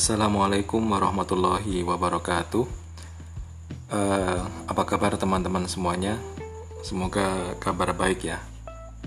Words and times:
Assalamualaikum 0.00 0.80
warahmatullahi 0.96 1.84
wabarakatuh. 1.84 2.64
Uh, 3.92 4.40
apa 4.64 4.82
kabar 4.88 5.12
teman-teman 5.20 5.68
semuanya? 5.68 6.16
Semoga 6.80 7.52
kabar 7.60 7.92
baik 7.92 8.24
ya. 8.24 8.40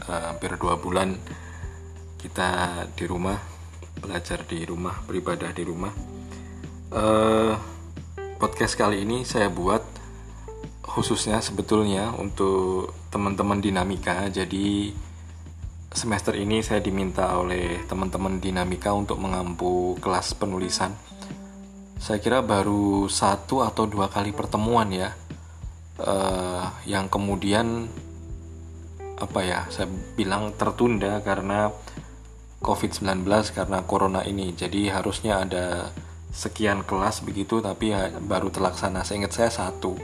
Uh, 0.06 0.30
hampir 0.30 0.54
dua 0.62 0.78
bulan 0.78 1.18
kita 2.22 2.86
di 2.94 3.10
rumah, 3.10 3.42
belajar 4.06 4.46
di 4.46 4.62
rumah, 4.70 5.02
beribadah 5.10 5.50
di 5.50 5.66
rumah. 5.66 5.90
Uh, 6.94 7.58
podcast 8.38 8.78
kali 8.78 9.02
ini 9.02 9.26
saya 9.26 9.50
buat 9.50 9.82
khususnya 10.86 11.42
sebetulnya 11.42 12.14
untuk 12.22 12.94
teman-teman 13.10 13.58
dinamika. 13.58 14.30
Jadi 14.30 14.94
semester 15.94 16.34
ini 16.34 16.66
saya 16.66 16.82
diminta 16.82 17.38
oleh 17.38 17.86
teman-teman 17.86 18.42
dinamika 18.42 18.92
untuk 18.92 19.22
mengampu 19.22 19.96
kelas 20.02 20.34
penulisan. 20.34 20.94
Saya 22.02 22.20
kira 22.20 22.44
baru 22.44 23.08
satu 23.08 23.64
atau 23.64 23.88
dua 23.88 24.12
kali 24.12 24.36
pertemuan 24.36 24.92
ya, 24.92 25.16
uh, 26.04 26.68
yang 26.84 27.08
kemudian 27.08 27.88
apa 29.22 29.40
ya, 29.46 29.60
saya 29.72 29.88
bilang 30.18 30.52
tertunda 30.60 31.24
karena 31.24 31.72
COVID-19 32.60 33.24
karena 33.56 33.86
corona 33.88 34.26
ini. 34.28 34.52
Jadi 34.52 34.92
harusnya 34.92 35.46
ada 35.46 35.96
sekian 36.34 36.84
kelas 36.84 37.24
begitu, 37.24 37.64
tapi 37.64 37.96
baru 38.26 38.52
terlaksana. 38.52 39.06
Saya 39.08 39.24
ingat 39.24 39.34
saya 39.38 39.52
satu 39.54 39.96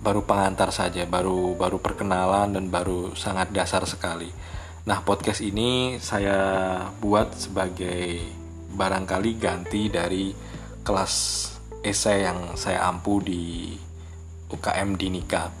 baru 0.00 0.24
pengantar 0.24 0.72
saja, 0.72 1.04
baru 1.04 1.52
baru 1.54 1.76
perkenalan 1.76 2.56
dan 2.56 2.72
baru 2.72 3.12
sangat 3.12 3.52
dasar 3.52 3.84
sekali. 3.84 4.32
Nah, 4.88 5.04
podcast 5.04 5.44
ini 5.44 6.00
saya 6.00 6.40
buat 7.04 7.36
sebagai 7.36 8.24
barangkali 8.72 9.30
ganti 9.36 9.92
dari 9.92 10.32
kelas 10.80 11.14
esai 11.84 12.24
yang 12.24 12.56
saya 12.56 12.88
ampu 12.88 13.20
di 13.20 13.76
UKM 14.48 14.96
Dinika. 14.96 15.52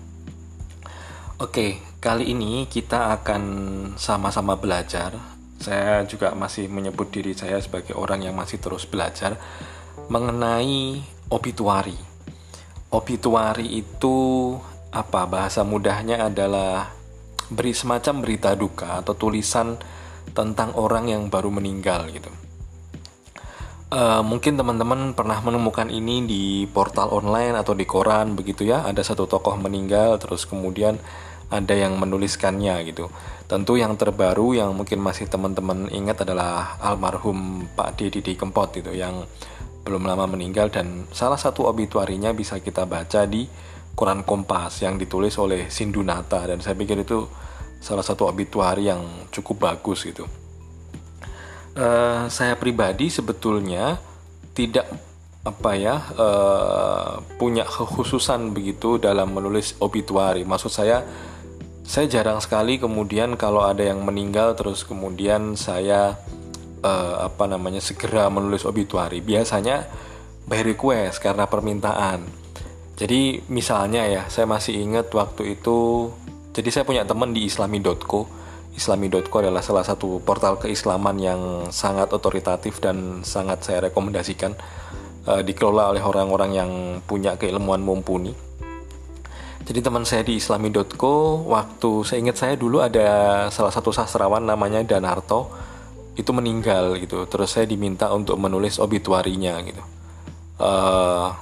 Oke, 1.40 2.00
kali 2.00 2.32
ini 2.32 2.64
kita 2.64 3.12
akan 3.20 3.42
sama-sama 4.00 4.56
belajar. 4.56 5.20
Saya 5.60 6.00
juga 6.08 6.32
masih 6.32 6.72
menyebut 6.72 7.12
diri 7.12 7.36
saya 7.36 7.60
sebagai 7.60 7.92
orang 7.92 8.24
yang 8.24 8.32
masih 8.32 8.56
terus 8.56 8.88
belajar 8.88 9.36
mengenai 10.08 11.04
obituari 11.28 12.09
obituari 12.90 13.78
itu 13.78 14.54
apa 14.90 15.26
bahasa 15.30 15.62
mudahnya 15.62 16.26
adalah 16.26 16.90
beri 17.50 17.74
semacam 17.74 18.22
berita 18.22 18.54
duka 18.54 19.02
atau 19.02 19.14
tulisan 19.14 19.78
tentang 20.30 20.74
orang 20.78 21.10
yang 21.10 21.22
baru 21.26 21.50
meninggal 21.50 22.10
gitu. 22.10 22.30
Uh, 23.90 24.22
mungkin 24.22 24.54
teman-teman 24.54 25.18
pernah 25.18 25.42
menemukan 25.42 25.90
ini 25.90 26.22
di 26.22 26.42
portal 26.70 27.10
online 27.10 27.58
atau 27.58 27.74
di 27.74 27.82
koran 27.82 28.38
begitu 28.38 28.62
ya. 28.62 28.86
Ada 28.86 29.02
satu 29.02 29.26
tokoh 29.26 29.58
meninggal, 29.58 30.14
terus 30.22 30.46
kemudian 30.46 30.94
ada 31.50 31.74
yang 31.74 31.98
menuliskannya 31.98 32.86
gitu. 32.86 33.10
Tentu 33.50 33.74
yang 33.74 33.98
terbaru 33.98 34.54
yang 34.54 34.70
mungkin 34.78 35.02
masih 35.02 35.26
teman-teman 35.26 35.90
ingat 35.90 36.22
adalah 36.22 36.78
almarhum 36.78 37.66
Pak 37.74 37.98
Didi 37.98 38.38
Kempot 38.38 38.70
itu 38.78 38.94
yang 38.94 39.26
belum 39.90 40.06
lama 40.06 40.30
meninggal 40.30 40.70
dan 40.70 41.10
salah 41.10 41.34
satu 41.34 41.66
obituarinya 41.66 42.30
bisa 42.30 42.62
kita 42.62 42.86
baca 42.86 43.26
di 43.26 43.50
Quran 43.98 44.22
Kompas 44.22 44.86
yang 44.86 44.94
ditulis 44.94 45.34
oleh 45.34 45.66
Sindunata 45.66 46.46
dan 46.46 46.62
saya 46.62 46.78
pikir 46.78 47.02
itu 47.02 47.26
salah 47.82 48.06
satu 48.06 48.30
obituari 48.30 48.86
yang 48.86 49.02
cukup 49.34 49.66
bagus 49.66 50.06
gitu. 50.06 50.30
Uh, 51.74 52.30
saya 52.30 52.54
pribadi 52.54 53.10
sebetulnya 53.10 53.98
tidak 54.54 54.86
apa 55.40 55.72
ya 55.72 55.96
uh, 56.14 57.18
punya 57.40 57.66
kekhususan 57.66 58.54
begitu 58.54 59.02
dalam 59.02 59.34
menulis 59.34 59.74
obituari. 59.82 60.46
Maksud 60.46 60.70
saya 60.70 61.02
saya 61.82 62.06
jarang 62.06 62.38
sekali 62.38 62.78
kemudian 62.78 63.34
kalau 63.34 63.66
ada 63.66 63.82
yang 63.82 64.06
meninggal 64.06 64.54
terus 64.54 64.86
kemudian 64.86 65.58
saya 65.58 66.14
uh, 66.82 67.26
apa 67.28 67.44
namanya 67.46 67.80
segera 67.80 68.28
menulis 68.32 68.64
obituari 68.68 69.20
biasanya 69.20 69.88
by 70.48 70.60
request 70.64 71.22
karena 71.22 71.46
permintaan. 71.46 72.26
Jadi 73.00 73.40
misalnya 73.48 74.04
ya 74.04 74.22
saya 74.28 74.44
masih 74.44 74.76
ingat 74.76 75.08
waktu 75.16 75.56
itu 75.56 76.10
jadi 76.52 76.68
saya 76.68 76.84
punya 76.84 77.06
teman 77.06 77.32
di 77.32 77.48
islami.co 77.48 78.40
islami.co 78.74 79.36
adalah 79.42 79.60
salah 79.60 79.82
satu 79.82 80.22
portal 80.22 80.56
keislaman 80.56 81.16
yang 81.18 81.40
sangat 81.74 82.10
otoritatif 82.14 82.78
dan 82.78 83.20
sangat 83.26 83.66
saya 83.66 83.90
rekomendasikan 83.90 84.54
uh, 85.26 85.42
dikelola 85.42 85.90
oleh 85.92 86.02
orang-orang 86.02 86.50
yang 86.54 86.70
punya 87.04 87.34
keilmuan 87.34 87.82
mumpuni. 87.82 88.32
Jadi 89.60 89.86
teman 89.86 90.02
saya 90.08 90.24
di 90.24 90.40
islami.co 90.40 91.46
waktu 91.46 91.90
saya 92.02 92.18
ingat 92.24 92.36
saya 92.40 92.54
dulu 92.56 92.82
ada 92.82 93.46
salah 93.52 93.70
satu 93.70 93.92
sastrawan 93.92 94.42
namanya 94.42 94.82
Danarto 94.82 95.52
itu 96.18 96.30
meninggal 96.34 96.98
gitu. 96.98 97.26
Terus 97.26 97.54
saya 97.54 97.66
diminta 97.66 98.10
untuk 98.10 98.38
menulis 98.40 98.78
obituarinya 98.82 99.58
gitu. 99.62 99.82
Uh, 100.60 101.32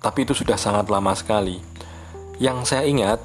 tapi 0.00 0.28
itu 0.28 0.36
sudah 0.36 0.60
sangat 0.60 0.88
lama 0.92 1.12
sekali. 1.16 1.60
Yang 2.36 2.58
saya 2.74 2.84
ingat 2.84 3.18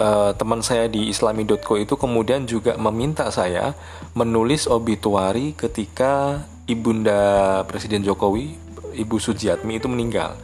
uh, 0.00 0.36
teman 0.36 0.60
saya 0.60 0.86
di 0.86 1.08
islami.co 1.08 1.78
itu 1.80 1.94
kemudian 1.96 2.44
juga 2.44 2.76
meminta 2.76 3.28
saya 3.32 3.72
menulis 4.12 4.68
obituari 4.68 5.56
ketika 5.56 6.44
ibunda 6.68 7.62
Presiden 7.64 8.04
Jokowi 8.04 8.56
Ibu 8.98 9.16
Sujiatmi 9.16 9.78
itu 9.80 9.88
meninggal. 9.88 10.36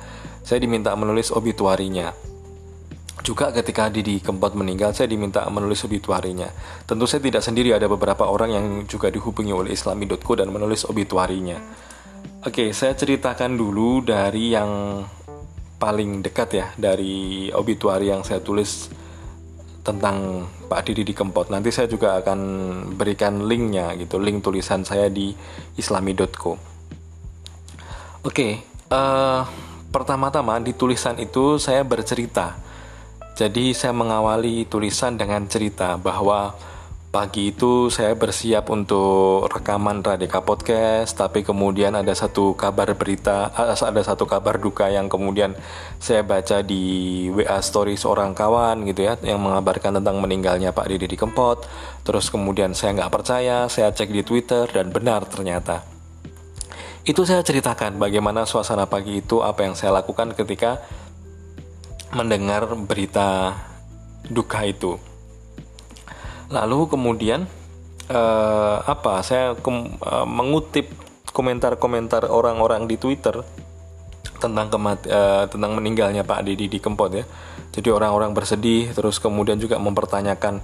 Saya 0.44 0.60
diminta 0.60 0.92
menulis 0.92 1.32
obituarinya 1.32 2.12
juga 3.24 3.48
ketika 3.56 3.88
Didi 3.88 4.20
Kempot 4.20 4.52
meninggal, 4.52 4.92
saya 4.92 5.08
diminta 5.08 5.48
menulis 5.48 5.80
obituarinya. 5.88 6.52
Tentu 6.84 7.08
saya 7.08 7.24
tidak 7.24 7.40
sendiri, 7.40 7.72
ada 7.72 7.88
beberapa 7.88 8.28
orang 8.28 8.52
yang 8.52 8.66
juga 8.84 9.08
dihubungi 9.08 9.48
oleh 9.48 9.72
islami.co 9.72 10.32
dan 10.36 10.52
menulis 10.52 10.84
obituarinya. 10.84 11.56
Oke, 12.44 12.76
saya 12.76 12.92
ceritakan 12.92 13.56
dulu 13.56 14.04
dari 14.04 14.52
yang 14.52 15.00
paling 15.80 16.20
dekat 16.20 16.48
ya, 16.52 16.66
dari 16.76 17.48
obituari 17.48 18.12
yang 18.12 18.20
saya 18.20 18.44
tulis 18.44 18.92
tentang 19.80 20.44
Pak 20.68 20.92
Didi 20.92 21.16
Kempot. 21.16 21.48
Nanti 21.48 21.72
saya 21.72 21.88
juga 21.88 22.20
akan 22.20 22.40
berikan 22.92 23.48
linknya 23.48 23.96
gitu, 23.96 24.20
link 24.20 24.44
tulisan 24.44 24.84
saya 24.84 25.08
di 25.08 25.32
islami.co. 25.80 26.60
Oke, 28.20 28.60
uh, 28.92 29.40
pertama-tama 29.88 30.60
di 30.60 30.76
tulisan 30.76 31.16
itu 31.16 31.56
saya 31.56 31.80
bercerita 31.80 32.73
jadi 33.34 33.74
saya 33.74 33.90
mengawali 33.90 34.62
tulisan 34.70 35.18
dengan 35.18 35.50
cerita 35.50 35.98
bahwa 35.98 36.54
pagi 37.14 37.54
itu 37.54 37.90
saya 37.94 38.14
bersiap 38.18 38.70
untuk 38.70 39.50
rekaman 39.50 40.02
Radika 40.02 40.42
Podcast, 40.42 41.14
tapi 41.14 41.42
kemudian 41.42 41.94
ada 41.94 42.10
satu 42.14 42.58
kabar 42.58 42.90
berita, 42.94 43.54
eh, 43.54 43.74
ada 43.74 44.02
satu 44.02 44.26
kabar 44.26 44.58
duka 44.58 44.90
yang 44.90 45.06
kemudian 45.06 45.54
saya 46.02 46.22
baca 46.22 46.62
di 46.62 47.26
WA 47.30 47.58
story 47.62 47.94
seorang 47.94 48.34
kawan 48.34 48.82
gitu 48.86 49.06
ya, 49.06 49.14
yang 49.22 49.42
mengabarkan 49.42 49.98
tentang 49.98 50.18
meninggalnya 50.22 50.74
Pak 50.74 50.90
Didi 50.90 51.14
Kempot. 51.14 51.66
Terus 52.06 52.30
kemudian 52.30 52.70
saya 52.74 52.98
nggak 52.98 53.14
percaya, 53.14 53.70
saya 53.70 53.94
cek 53.94 54.10
di 54.10 54.26
Twitter 54.26 54.66
dan 54.70 54.90
benar 54.90 55.26
ternyata. 55.26 55.86
Itu 57.06 57.22
saya 57.22 57.42
ceritakan 57.46 57.98
bagaimana 57.98 58.42
suasana 58.42 58.90
pagi 58.90 59.22
itu, 59.22 59.42
apa 59.42 59.62
yang 59.62 59.78
saya 59.78 59.94
lakukan 60.02 60.34
ketika 60.34 60.82
mendengar 62.14 62.70
berita 62.78 63.58
duka 64.30 64.64
itu. 64.64 64.96
Lalu 66.48 66.88
kemudian 66.88 67.50
uh, 68.08 68.76
apa? 68.86 69.20
Saya 69.26 69.58
ke, 69.58 69.70
uh, 69.70 69.82
eh, 70.22 70.26
mengutip 70.28 70.86
komentar-komentar 71.34 72.30
orang-orang 72.30 72.86
di 72.86 72.94
Twitter 72.94 73.42
tentang 74.38 74.70
kemati, 74.70 75.10
uh, 75.10 75.50
tentang 75.50 75.74
meninggalnya 75.74 76.22
Pak 76.22 76.46
Didi 76.46 76.70
di 76.70 76.78
Kempot 76.78 77.10
ya. 77.10 77.24
Jadi 77.74 77.90
orang-orang 77.90 78.30
bersedih 78.30 78.94
terus 78.94 79.18
kemudian 79.18 79.58
juga 79.58 79.82
mempertanyakan 79.82 80.62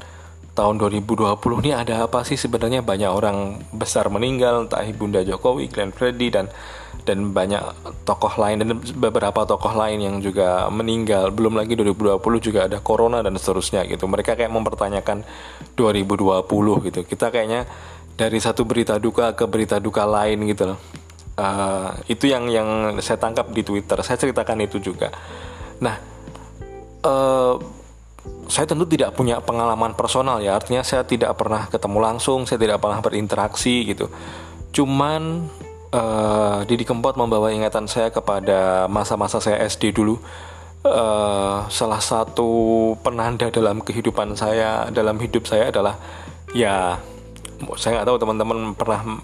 tahun 0.54 0.82
2020 0.82 1.30
ini 1.64 1.70
ada 1.72 2.04
apa 2.04 2.26
sih? 2.26 2.34
Sebenarnya 2.34 2.82
banyak 2.82 3.10
orang 3.10 3.62
besar 3.70 4.10
meninggal 4.10 4.66
entah 4.66 4.82
Ibunda 4.82 5.22
Jokowi, 5.22 5.70
Glenn 5.70 5.94
Fredly 5.94 6.28
dan 6.30 6.50
dan 7.06 7.32
banyak 7.32 7.62
tokoh 8.04 8.34
lain 8.36 8.60
dan 8.60 8.68
beberapa 8.98 9.46
tokoh 9.48 9.72
lain 9.72 10.04
yang 10.04 10.16
juga 10.20 10.68
meninggal. 10.68 11.32
Belum 11.32 11.56
lagi 11.56 11.78
2020 11.78 12.20
juga 12.42 12.66
ada 12.66 12.78
corona 12.82 13.24
dan 13.24 13.34
seterusnya 13.38 13.86
gitu. 13.88 14.04
Mereka 14.10 14.36
kayak 14.36 14.52
mempertanyakan 14.52 15.24
2020 15.78 16.86
gitu. 16.90 17.00
Kita 17.06 17.32
kayaknya 17.32 17.64
dari 18.18 18.36
satu 18.36 18.68
berita 18.68 19.00
duka 19.00 19.32
ke 19.32 19.48
berita 19.48 19.80
duka 19.80 20.04
lain 20.04 20.44
gitu 20.50 20.74
loh. 20.74 20.78
Uh, 21.40 21.96
itu 22.04 22.28
yang 22.28 22.52
yang 22.52 23.00
saya 23.00 23.16
tangkap 23.16 23.48
di 23.48 23.64
Twitter. 23.64 23.96
Saya 24.04 24.20
ceritakan 24.20 24.60
itu 24.60 24.76
juga. 24.76 25.08
Nah 25.80 25.96
uh, 27.06 27.79
saya 28.50 28.66
tentu 28.66 28.84
tidak 28.84 29.14
punya 29.14 29.38
pengalaman 29.40 29.94
personal 29.94 30.42
ya 30.42 30.58
artinya 30.58 30.82
saya 30.82 31.06
tidak 31.06 31.38
pernah 31.38 31.70
ketemu 31.70 31.98
langsung 32.02 32.44
saya 32.44 32.58
tidak 32.60 32.82
pernah 32.82 33.00
berinteraksi 33.00 33.86
gitu 33.86 34.10
cuman 34.70 35.48
uh, 35.94 36.62
Didi 36.66 36.86
Kempot 36.86 37.18
membawa 37.18 37.50
ingatan 37.50 37.86
saya 37.90 38.08
kepada 38.10 38.86
masa-masa 38.86 39.42
saya 39.42 39.62
SD 39.66 39.94
dulu. 39.94 40.18
Uh, 40.80 41.68
salah 41.68 42.00
satu 42.00 42.96
penanda 43.04 43.52
dalam 43.52 43.84
kehidupan 43.84 44.32
saya, 44.32 44.88
dalam 44.88 45.20
hidup 45.20 45.44
saya 45.44 45.68
adalah 45.68 46.00
ya, 46.56 46.96
saya 47.76 48.00
nggak 48.00 48.08
tahu 48.08 48.16
teman-teman 48.16 48.72
pernah 48.72 49.20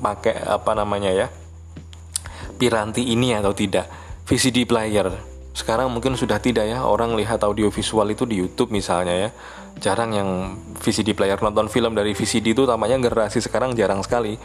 pakai 0.00 0.40
apa 0.40 0.72
namanya 0.72 1.12
ya, 1.12 1.28
piranti 2.56 3.12
ini 3.12 3.36
atau 3.36 3.52
tidak, 3.52 3.92
VCD 4.24 4.64
player. 4.64 5.35
Sekarang 5.56 5.88
mungkin 5.88 6.20
sudah 6.20 6.36
tidak 6.36 6.68
ya, 6.68 6.84
orang 6.84 7.16
lihat 7.16 7.40
audio 7.40 7.72
visual 7.72 8.04
itu 8.12 8.28
di 8.28 8.36
YouTube 8.36 8.68
misalnya 8.68 9.16
ya. 9.16 9.30
Jarang 9.80 10.12
yang 10.12 10.28
VCD 10.76 11.16
player 11.16 11.40
nonton 11.40 11.72
film 11.72 11.96
dari 11.96 12.12
VCD 12.12 12.52
itu 12.52 12.68
tamanya 12.68 13.00
generasi 13.00 13.40
sekarang 13.40 13.72
jarang 13.72 14.04
sekali 14.04 14.36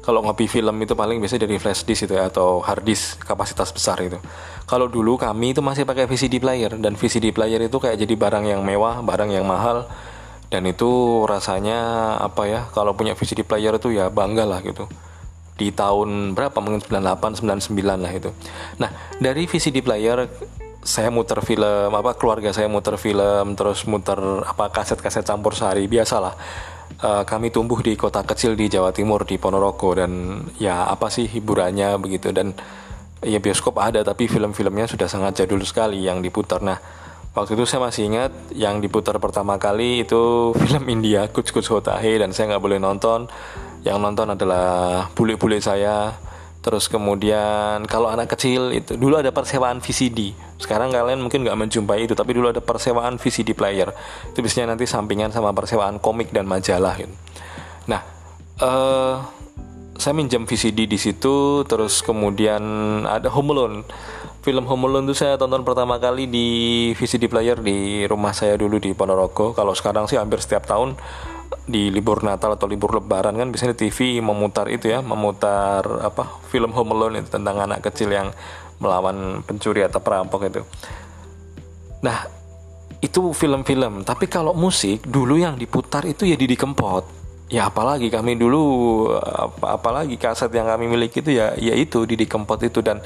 kalau 0.00 0.24
ngopi 0.24 0.48
film 0.48 0.74
itu 0.80 0.96
paling 0.96 1.20
biasanya 1.20 1.44
dari 1.44 1.60
flash 1.60 1.84
disk 1.84 2.08
itu 2.08 2.16
ya 2.16 2.32
atau 2.32 2.62
hard 2.64 2.86
disk 2.86 3.18
kapasitas 3.20 3.74
besar 3.74 3.98
itu. 3.98 4.16
Kalau 4.64 4.86
dulu 4.86 5.18
kami 5.18 5.52
itu 5.52 5.60
masih 5.60 5.82
pakai 5.82 6.06
VCD 6.06 6.38
player 6.38 6.72
dan 6.78 6.94
VCD 6.94 7.34
player 7.34 7.60
itu 7.66 7.76
kayak 7.76 7.98
jadi 8.00 8.14
barang 8.14 8.44
yang 8.46 8.62
mewah, 8.62 9.02
barang 9.02 9.30
yang 9.34 9.44
mahal 9.44 9.90
dan 10.50 10.66
itu 10.66 11.22
rasanya 11.26 11.78
apa 12.18 12.42
ya 12.46 12.60
kalau 12.70 12.94
punya 12.94 13.14
VCD 13.18 13.42
player 13.42 13.74
itu 13.74 13.94
ya 13.94 14.10
bangga 14.10 14.46
lah 14.46 14.62
gitu 14.62 14.86
di 15.60 15.68
tahun 15.68 16.32
berapa 16.32 16.56
mungkin 16.64 16.80
98 16.80 17.44
99 17.44 17.76
lah 18.00 18.12
itu. 18.16 18.32
Nah, 18.80 18.88
dari 19.20 19.44
VCD 19.44 19.84
player 19.84 20.24
saya 20.80 21.12
muter 21.12 21.44
film 21.44 21.92
apa 21.92 22.16
keluarga 22.16 22.56
saya 22.56 22.68
muter 22.68 22.96
film 22.96 23.52
terus 23.52 23.84
muter 23.84 24.16
apa 24.44 24.72
kaset-kaset 24.72 25.28
campur 25.28 25.52
sari 25.52 25.84
biasalah 25.84 26.34
uh, 27.04 27.22
kami 27.24 27.52
tumbuh 27.52 27.78
di 27.80 27.94
kota 27.94 28.24
kecil 28.24 28.56
di 28.56 28.66
Jawa 28.66 28.90
Timur 28.90 29.24
di 29.24 29.36
Ponorogo 29.38 29.94
dan 29.96 30.42
ya 30.58 30.88
apa 30.88 31.08
sih 31.12 31.28
hiburannya 31.28 31.96
begitu 32.00 32.32
dan 32.34 32.56
ya 33.20 33.38
bioskop 33.38 33.76
ada 33.76 34.00
tapi 34.00 34.26
film-filmnya 34.26 34.88
sudah 34.88 35.08
sangat 35.08 35.44
jadul 35.44 35.60
sekali 35.64 36.00
yang 36.04 36.24
diputar. 36.24 36.64
Nah 36.64 36.80
waktu 37.36 37.54
itu 37.54 37.64
saya 37.68 37.84
masih 37.84 38.08
ingat 38.10 38.32
yang 38.56 38.80
diputar 38.80 39.16
pertama 39.20 39.60
kali 39.60 40.04
itu 40.04 40.20
film 40.64 40.84
India 40.88 41.28
Kuch 41.28 41.52
Kuch 41.52 41.68
Hota 41.68 42.00
Hai 42.00 42.20
dan 42.20 42.32
saya 42.32 42.56
nggak 42.56 42.64
boleh 42.64 42.80
nonton. 42.80 43.28
Yang 43.80 43.96
nonton 43.96 44.28
adalah 44.36 45.08
bule-bule 45.16 45.56
saya 45.56 46.12
Terus 46.60 46.92
kemudian 46.92 47.88
kalau 47.88 48.12
anak 48.12 48.36
kecil 48.36 48.76
itu 48.76 49.00
dulu 49.00 49.16
ada 49.16 49.32
persewaan 49.32 49.80
VCD. 49.80 50.36
Sekarang 50.60 50.92
kalian 50.92 51.24
mungkin 51.24 51.40
nggak 51.40 51.56
menjumpai 51.56 52.04
itu, 52.04 52.12
tapi 52.12 52.36
dulu 52.36 52.52
ada 52.52 52.60
persewaan 52.60 53.16
VCD 53.16 53.56
player. 53.56 53.88
Itu 54.28 54.44
biasanya 54.44 54.76
nanti 54.76 54.84
sampingan 54.84 55.32
sama 55.32 55.56
persewaan 55.56 55.96
komik 56.04 56.36
dan 56.36 56.44
majalah. 56.44 57.00
Gitu. 57.00 57.14
Nah, 57.88 58.04
uh, 58.60 59.24
saya 59.96 60.12
minjam 60.12 60.44
VCD 60.44 60.84
di 60.84 61.00
situ. 61.00 61.64
Terus 61.64 62.04
kemudian 62.04 62.60
ada 63.08 63.32
Home 63.32 63.56
Alone. 63.56 63.76
Film 64.44 64.68
Home 64.68 64.84
Alone 64.84 65.08
itu 65.08 65.16
saya 65.16 65.40
tonton 65.40 65.64
pertama 65.64 65.96
kali 65.96 66.28
di 66.28 66.48
VCD 66.92 67.28
player 67.28 67.56
di 67.56 68.04
rumah 68.04 68.36
saya 68.36 68.60
dulu 68.60 68.76
di 68.76 68.92
Ponorogo. 68.92 69.56
Kalau 69.56 69.72
sekarang 69.72 70.08
sih 70.12 70.20
hampir 70.20 70.44
setiap 70.44 70.68
tahun 70.68 70.96
di 71.70 71.90
libur 71.90 72.26
Natal 72.26 72.58
atau 72.58 72.66
libur 72.66 72.98
Lebaran 72.98 73.34
kan 73.38 73.48
biasanya 73.50 73.78
TV 73.78 74.18
memutar 74.18 74.66
itu 74.70 74.90
ya, 74.90 75.02
memutar 75.02 75.86
apa 76.02 76.42
film 76.50 76.74
Home 76.74 76.92
Alone 76.94 77.22
itu 77.22 77.30
tentang 77.30 77.62
anak 77.62 77.86
kecil 77.86 78.10
yang 78.10 78.34
melawan 78.82 79.44
pencuri 79.46 79.86
atau 79.86 80.02
perampok 80.02 80.50
itu. 80.50 80.62
Nah, 82.00 82.26
itu 83.00 83.32
film-film. 83.32 84.02
Tapi 84.02 84.26
kalau 84.26 84.56
musik 84.56 85.04
dulu 85.04 85.36
yang 85.36 85.56
diputar 85.56 86.04
itu 86.08 86.26
ya 86.28 86.36
Didi 86.36 86.56
Kempot. 86.56 87.04
Ya 87.50 87.66
apalagi 87.66 88.14
kami 88.14 88.38
dulu 88.38 88.62
apa 89.18 89.74
apalagi 89.74 90.14
kaset 90.14 90.54
yang 90.54 90.70
kami 90.70 90.86
miliki 90.86 91.18
itu 91.18 91.34
ya 91.34 91.50
ya 91.58 91.74
itu 91.74 92.06
Didi 92.06 92.30
Kempot 92.30 92.62
itu 92.62 92.78
dan 92.78 93.02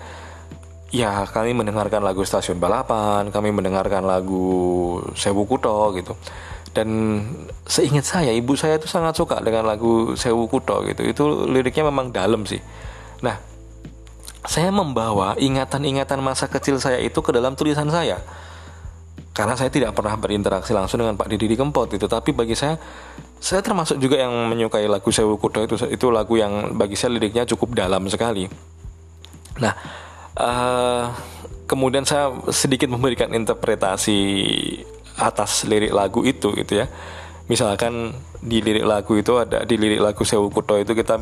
ya 0.92 1.24
kami 1.24 1.56
mendengarkan 1.56 2.04
lagu 2.04 2.22
stasiun 2.22 2.60
balapan, 2.60 3.32
kami 3.32 3.50
mendengarkan 3.56 4.04
lagu 4.04 5.00
Sewu 5.16 5.48
Kuto 5.48 5.96
gitu 5.96 6.12
dan 6.74 7.22
seingat 7.64 8.02
saya 8.02 8.34
ibu 8.34 8.58
saya 8.58 8.76
itu 8.76 8.90
sangat 8.90 9.14
suka 9.14 9.38
dengan 9.38 9.62
lagu 9.62 10.18
Sewu 10.18 10.50
Kuto 10.50 10.82
gitu. 10.90 11.06
Itu 11.06 11.24
liriknya 11.46 11.86
memang 11.86 12.10
dalam 12.10 12.42
sih. 12.42 12.58
Nah 13.22 13.38
saya 14.44 14.74
membawa 14.74 15.38
ingatan-ingatan 15.38 16.20
masa 16.20 16.50
kecil 16.50 16.76
saya 16.82 16.98
itu 16.98 17.16
ke 17.22 17.30
dalam 17.30 17.54
tulisan 17.54 17.86
saya. 17.88 18.18
Karena 19.34 19.54
saya 19.58 19.70
tidak 19.70 19.98
pernah 19.98 20.14
berinteraksi 20.14 20.70
langsung 20.70 21.02
dengan 21.02 21.18
Pak 21.18 21.26
Didi 21.30 21.54
Kempot 21.54 21.90
itu. 21.94 22.06
Tapi 22.10 22.34
bagi 22.34 22.58
saya 22.58 22.74
saya 23.38 23.62
termasuk 23.62 24.02
juga 24.02 24.18
yang 24.18 24.34
menyukai 24.50 24.90
lagu 24.90 25.14
Sewu 25.14 25.38
Kuto 25.38 25.62
itu. 25.62 25.78
Itu 25.86 26.10
lagu 26.10 26.34
yang 26.34 26.74
bagi 26.74 26.98
saya 26.98 27.14
liriknya 27.14 27.46
cukup 27.46 27.78
dalam 27.78 28.02
sekali. 28.10 28.50
Nah 29.62 29.74
uh, 30.42 31.14
kemudian 31.70 32.02
saya 32.02 32.34
sedikit 32.50 32.90
memberikan 32.90 33.30
interpretasi 33.30 34.18
atas 35.18 35.66
lirik 35.66 35.94
lagu 35.94 36.22
itu 36.26 36.50
gitu 36.54 36.84
ya. 36.84 36.86
Misalkan 37.44 38.16
di 38.40 38.64
lirik 38.64 38.88
lagu 38.88 39.16
itu 39.20 39.36
ada 39.36 39.62
di 39.68 39.76
lirik 39.76 40.00
lagu 40.00 40.24
Sewu 40.24 40.48
Kuto 40.48 40.80
itu 40.80 40.96
kita 40.96 41.20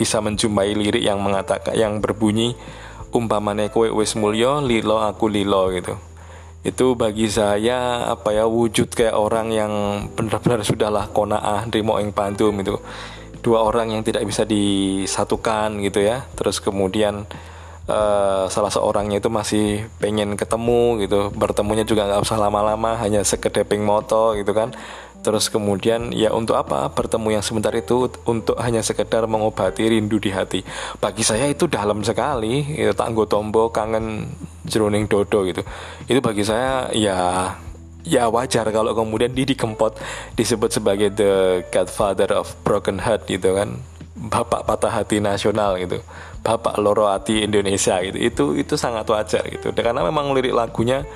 bisa 0.00 0.24
menjumpai 0.24 0.72
lirik 0.72 1.04
yang 1.04 1.20
mengatakan 1.20 1.76
yang 1.76 2.00
berbunyi 2.00 2.56
umpamane 3.12 3.68
kue 3.68 3.92
wis 3.92 4.16
mulyo 4.16 4.64
lilo 4.64 5.02
aku 5.02 5.28
lilo 5.28 5.68
gitu. 5.74 6.00
Itu 6.60 6.96
bagi 6.96 7.28
saya 7.28 8.08
apa 8.08 8.36
ya 8.36 8.44
wujud 8.44 8.92
kayak 8.92 9.16
orang 9.16 9.48
yang 9.52 9.72
benar-benar 10.12 10.60
sudahlah 10.64 11.08
konaah 11.12 11.64
drimo 11.68 11.96
ing 12.00 12.12
pantum 12.12 12.52
itu 12.60 12.76
dua 13.40 13.64
orang 13.64 13.96
yang 13.96 14.02
tidak 14.04 14.24
bisa 14.28 14.44
disatukan 14.44 15.80
gitu 15.84 16.04
ya. 16.04 16.24
Terus 16.36 16.60
kemudian 16.60 17.24
uh, 17.90 18.46
salah 18.46 18.70
seorangnya 18.70 19.18
itu 19.18 19.28
masih 19.28 19.90
pengen 19.98 20.38
ketemu 20.38 21.02
gitu. 21.02 21.18
Bertemunya 21.34 21.82
juga 21.82 22.06
nggak 22.06 22.22
usah 22.22 22.38
lama-lama 22.38 22.94
hanya 23.02 23.26
sekedeping 23.26 23.82
moto 23.82 24.38
gitu 24.38 24.54
kan. 24.54 24.70
Terus 25.20 25.52
kemudian 25.52 26.16
ya 26.16 26.32
untuk 26.32 26.56
apa 26.56 26.88
bertemu 26.88 27.36
yang 27.36 27.44
sebentar 27.44 27.74
itu? 27.76 28.08
Untuk 28.24 28.56
hanya 28.56 28.80
sekedar 28.80 29.28
mengobati 29.28 29.84
rindu 29.84 30.16
di 30.16 30.32
hati. 30.32 30.64
Bagi 30.96 31.20
saya 31.20 31.50
itu 31.50 31.68
dalam 31.68 32.00
sekali 32.00 32.64
itu 32.78 32.94
tanggo 32.96 33.28
tombo 33.28 33.68
kangen 33.68 34.32
jeruning 34.64 35.04
dodo 35.10 35.44
gitu. 35.44 35.60
Itu 36.08 36.24
bagi 36.24 36.46
saya 36.46 36.88
ya 36.96 37.52
ya 38.00 38.32
wajar 38.32 38.64
kalau 38.72 38.96
kemudian 38.96 39.36
Didi 39.36 39.52
Kempot 39.52 39.92
disebut 40.40 40.72
sebagai 40.72 41.12
the 41.12 41.60
godfather 41.68 42.32
of 42.32 42.56
broken 42.64 42.96
heart 42.96 43.28
gitu 43.28 43.52
kan. 43.52 43.76
Bapak 44.20 44.68
patah 44.68 44.92
hati 44.92 45.16
nasional 45.20 45.80
gitu 45.80 46.00
bapak 46.50 46.82
loro 46.82 47.06
hati 47.06 47.46
Indonesia 47.46 48.02
gitu. 48.02 48.18
Itu 48.18 48.44
itu 48.58 48.74
sangat 48.74 49.06
wajar 49.06 49.46
gitu. 49.46 49.70
Karena 49.70 50.02
memang 50.02 50.34
lirik 50.34 50.50
lagunya 50.50 51.06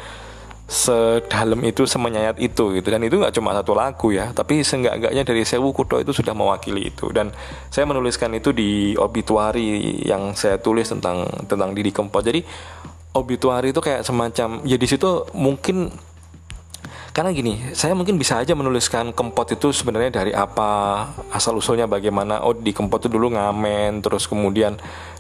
sedalam 0.65 1.61
itu 1.67 1.85
semenyayat 1.85 2.39
itu 2.39 2.79
gitu. 2.79 2.89
Dan 2.89 3.03
itu 3.03 3.19
nggak 3.19 3.35
cuma 3.35 3.51
satu 3.51 3.75
lagu 3.75 4.15
ya 4.15 4.31
tapi 4.31 4.63
seenggak-enggaknya 4.63 5.27
dari 5.27 5.43
Sewu 5.43 5.75
Kuto 5.75 5.99
itu 5.99 6.15
sudah 6.15 6.33
mewakili 6.33 6.95
itu. 6.95 7.11
Dan 7.11 7.35
saya 7.69 7.85
menuliskan 7.91 8.31
itu 8.39 8.55
di 8.55 8.95
obituari 8.95 9.99
yang 10.07 10.39
saya 10.39 10.63
tulis 10.63 10.87
tentang 10.87 11.27
tentang 11.51 11.75
Didi 11.75 11.91
Kempot. 11.91 12.23
Jadi 12.23 12.47
obituari 13.15 13.75
itu 13.75 13.83
kayak 13.83 14.07
semacam 14.07 14.63
ya 14.63 14.79
di 14.79 14.87
situ 14.87 15.27
mungkin 15.35 15.91
karena 17.15 17.31
gini, 17.31 17.63
saya 17.79 17.95
mungkin 17.95 18.19
bisa 18.19 18.43
aja 18.43 18.59
menuliskan 18.59 19.15
kempot 19.15 19.47
itu 19.47 19.71
sebenarnya 19.71 20.11
dari 20.11 20.35
apa, 20.35 21.07
asal 21.31 21.55
usulnya 21.55 21.87
bagaimana. 21.87 22.43
Oh, 22.43 22.51
di 22.51 22.75
kempot 22.75 22.99
itu 22.99 23.07
dulu 23.07 23.39
ngamen, 23.39 24.03
terus 24.03 24.27
kemudian 24.27 24.75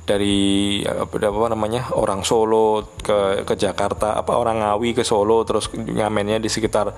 dari 0.04 0.80
apa 0.84 1.49
namanya 1.49 1.92
orang 1.96 2.23
Solo 2.25 2.96
ke 3.00 3.44
ke 3.44 3.54
Jakarta, 3.56 4.16
apa 4.16 4.37
orang 4.37 4.61
Ngawi 4.61 4.96
ke 4.96 5.02
Solo, 5.04 5.44
terus 5.49 5.73
ngamennya 5.73 6.40
di 6.40 6.52
sekitar 6.52 6.92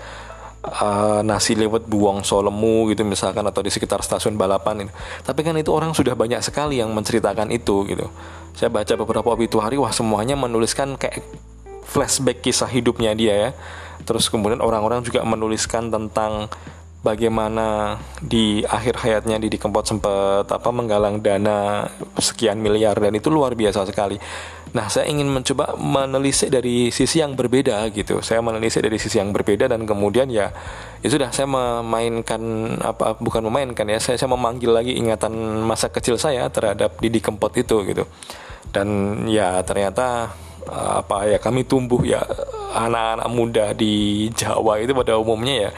uh, 0.67 1.21
nasi 1.23 1.55
lewat 1.55 1.87
buang 1.87 2.27
solemu 2.27 2.91
gitu 2.91 3.07
misalkan 3.07 3.47
atau 3.47 3.63
di 3.63 3.71
sekitar 3.71 4.03
stasiun 4.03 4.35
balapan 4.35 4.87
itu. 4.87 4.93
Tapi 5.23 5.41
kan 5.47 5.55
itu 5.55 5.71
orang 5.71 5.95
sudah 5.95 6.19
banyak 6.19 6.43
sekali 6.43 6.83
yang 6.83 6.91
menceritakan 6.91 7.55
itu 7.55 7.87
gitu. 7.87 8.11
Saya 8.59 8.69
baca 8.69 8.93
beberapa 8.99 9.29
obituari 9.33 9.79
wah 9.79 9.95
semuanya 9.95 10.35
menuliskan 10.35 10.99
kayak 10.99 11.23
flashback 11.87 12.43
kisah 12.43 12.67
hidupnya 12.67 13.15
dia 13.15 13.35
ya 13.35 13.51
Terus 14.07 14.31
kemudian 14.31 14.63
orang-orang 14.63 15.03
juga 15.03 15.27
menuliskan 15.27 15.91
tentang 15.91 16.53
bagaimana 17.07 17.95
di 18.19 18.67
akhir 18.67 18.99
hayatnya 18.99 19.39
di 19.39 19.55
Kempot 19.55 19.87
sempat 19.87 20.51
apa 20.51 20.71
menggalang 20.75 21.23
dana 21.23 21.87
sekian 22.19 22.59
miliar 22.59 22.99
dan 22.99 23.15
itu 23.15 23.31
luar 23.31 23.55
biasa 23.55 23.87
sekali. 23.87 24.19
Nah, 24.75 24.91
saya 24.91 25.07
ingin 25.07 25.31
mencoba 25.31 25.79
menelisik 25.79 26.51
dari 26.51 26.91
sisi 26.91 27.23
yang 27.23 27.39
berbeda 27.39 27.87
gitu. 27.95 28.19
Saya 28.21 28.43
menelisik 28.43 28.83
dari 28.83 28.99
sisi 28.99 29.23
yang 29.23 29.31
berbeda 29.31 29.71
dan 29.71 29.87
kemudian 29.87 30.27
ya 30.27 30.51
ya 31.01 31.09
sudah 31.09 31.31
saya 31.31 31.47
memainkan 31.47 32.43
apa 32.83 33.15
bukan 33.17 33.47
memainkan 33.47 33.87
ya, 33.87 34.03
saya 34.03 34.19
saya 34.19 34.35
memanggil 34.35 34.75
lagi 34.75 34.99
ingatan 34.99 35.33
masa 35.63 35.89
kecil 35.89 36.19
saya 36.19 36.51
terhadap 36.51 36.99
Didi 36.99 37.23
Kempot 37.23 37.55
itu 37.55 37.87
gitu. 37.87 38.05
Dan 38.75 39.23
ya 39.31 39.63
ternyata 39.63 40.35
apa 40.67 41.31
ya 41.31 41.39
kami 41.39 41.63
tumbuh 41.63 42.03
ya 42.03 42.27
anak-anak 42.75 43.29
muda 43.31 43.65
di 43.73 44.27
Jawa 44.35 44.83
itu 44.83 44.93
pada 44.93 45.15
umumnya 45.15 45.71
ya 45.71 45.73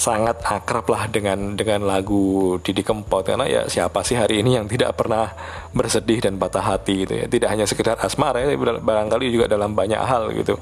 sangat 0.00 0.40
akrab 0.48 0.88
lah 0.88 1.04
dengan 1.12 1.52
dengan 1.52 1.84
lagu 1.84 2.56
Didi 2.64 2.80
Kempot. 2.80 3.20
Karena 3.20 3.44
ya 3.44 3.68
siapa 3.68 4.00
sih 4.00 4.16
hari 4.16 4.40
ini 4.40 4.56
yang 4.56 4.64
tidak 4.64 4.96
pernah 4.96 5.28
bersedih 5.76 6.24
dan 6.24 6.40
patah 6.40 6.64
hati 6.64 7.04
gitu 7.04 7.20
ya? 7.20 7.28
Tidak 7.28 7.48
hanya 7.52 7.68
sekedar 7.68 8.00
asmara 8.00 8.40
ya 8.40 8.56
barangkali 8.56 9.28
juga 9.28 9.44
dalam 9.44 9.76
banyak 9.76 10.00
hal 10.00 10.32
gitu. 10.32 10.56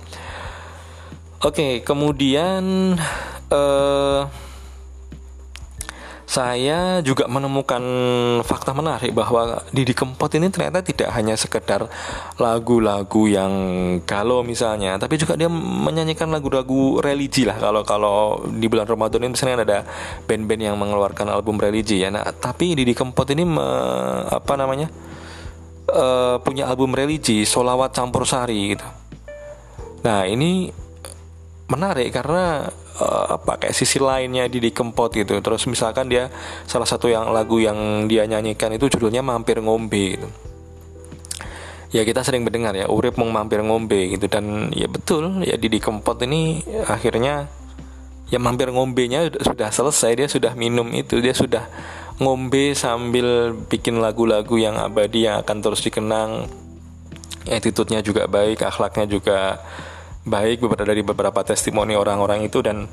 Oke 1.38 1.87
kemudian 1.87 2.99
uh, 3.54 4.26
saya 6.28 7.00
juga 7.00 7.25
menemukan 7.25 7.80
fakta 8.44 8.76
menarik 8.76 9.16
bahwa 9.16 9.64
Didi 9.73 9.97
Kempot 9.97 10.28
ini 10.37 10.52
ternyata 10.52 10.85
tidak 10.85 11.08
hanya 11.16 11.32
sekedar 11.40 11.88
lagu-lagu 12.37 13.25
yang 13.25 13.52
galau 14.04 14.44
misalnya, 14.44 15.00
tapi 15.00 15.16
juga 15.16 15.40
dia 15.40 15.49
menyanyikan 15.49 16.28
lagu-lagu 16.28 17.00
religi 17.00 17.49
lah. 17.49 17.56
Kalau 17.56 17.80
kalau 17.80 18.44
di 18.44 18.68
bulan 18.68 18.85
Ramadan 18.85 19.25
ini 19.25 19.32
misalnya 19.32 19.64
ada 19.64 19.78
band-band 20.28 20.68
yang 20.68 20.76
mengeluarkan 20.76 21.32
album 21.32 21.56
religi 21.56 22.04
ya. 22.04 22.12
Nah, 22.12 22.28
tapi 22.28 22.76
Didi 22.76 22.92
Kempot 22.92 23.25
ini 23.32 23.49
me, 23.49 23.64
apa 24.28 24.52
namanya? 24.61 24.92
Uh, 25.88 26.37
punya 26.44 26.68
album 26.68 26.92
religi, 26.92 27.49
solawat 27.49 27.97
campur 27.97 28.28
sari 28.28 28.76
gitu. 28.76 28.85
Nah, 30.04 30.28
ini 30.28 30.68
menarik 31.73 32.12
karena 32.12 32.68
uh, 33.00 33.38
apa 33.38 33.59
kayak 33.62 33.75
sisi 33.75 34.02
lainnya 34.02 34.47
di 34.50 34.61
Kempot 34.71 35.14
gitu. 35.14 35.38
Terus 35.38 35.64
misalkan 35.71 36.11
dia 36.11 36.28
salah 36.67 36.87
satu 36.87 37.09
yang 37.09 37.31
lagu 37.31 37.59
yang 37.62 38.11
dia 38.11 38.26
nyanyikan 38.26 38.75
itu 38.75 38.90
judulnya 38.90 39.23
Mampir 39.25 39.62
Ngombe 39.62 40.19
gitu. 40.19 40.28
Ya 41.88 42.05
kita 42.05 42.21
sering 42.21 42.45
mendengar 42.45 42.76
ya 42.76 42.85
urip 42.85 43.17
mau 43.17 43.25
mampir 43.33 43.64
ngombe 43.64 44.12
gitu 44.12 44.28
dan 44.28 44.69
ya 44.76 44.85
betul 44.85 45.40
ya 45.40 45.57
Didi 45.57 45.81
Kempot 45.81 46.21
ini 46.21 46.61
akhirnya 46.85 47.49
ya 48.28 48.37
mampir 48.37 48.69
ngombenya 48.69 49.33
sudah 49.40 49.73
selesai 49.73 50.12
dia 50.12 50.28
sudah 50.28 50.52
minum 50.52 50.85
itu 50.93 51.17
dia 51.25 51.33
sudah 51.33 51.64
ngombe 52.21 52.76
sambil 52.76 53.57
bikin 53.57 54.05
lagu-lagu 54.05 54.61
yang 54.61 54.76
abadi 54.76 55.25
yang 55.25 55.40
akan 55.40 55.64
terus 55.64 55.81
dikenang 55.81 56.45
attitude-nya 57.49 58.05
juga 58.05 58.28
baik 58.28 58.61
akhlaknya 58.61 59.09
juga 59.09 59.62
baik 60.28 60.62
beberapa 60.62 60.85
dari 60.85 61.02
beberapa 61.02 61.40
testimoni 61.42 61.97
orang-orang 61.97 62.44
itu 62.44 62.61
dan 62.61 62.87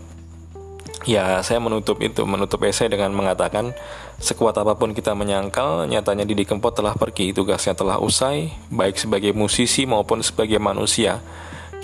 ya 1.06 1.44
saya 1.46 1.62
menutup 1.62 2.02
itu 2.02 2.26
menutup 2.26 2.66
esai 2.66 2.90
dengan 2.90 3.14
mengatakan 3.14 3.78
sekuat 4.18 4.58
apa 4.58 4.74
pun 4.80 4.96
kita 4.96 5.14
menyangkal 5.14 5.86
nyatanya 5.86 6.26
Didi 6.26 6.48
Kempot 6.48 6.74
telah 6.74 6.98
pergi 6.98 7.36
tugasnya 7.36 7.78
telah 7.78 8.02
usai 8.02 8.50
baik 8.74 8.98
sebagai 8.98 9.32
musisi 9.36 9.86
maupun 9.86 10.26
sebagai 10.26 10.58
manusia. 10.58 11.22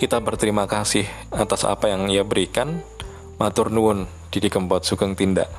Kita 0.01 0.17
berterima 0.17 0.65
kasih 0.65 1.05
atas 1.29 1.61
apa 1.61 1.93
yang 1.93 2.09
ia 2.09 2.25
berikan. 2.25 2.81
Matur 3.37 3.69
nuwun 3.69 4.09
Didi 4.33 4.49
Kempot 4.49 4.81
Sugeng 4.85 5.13
Tindak. 5.13 5.49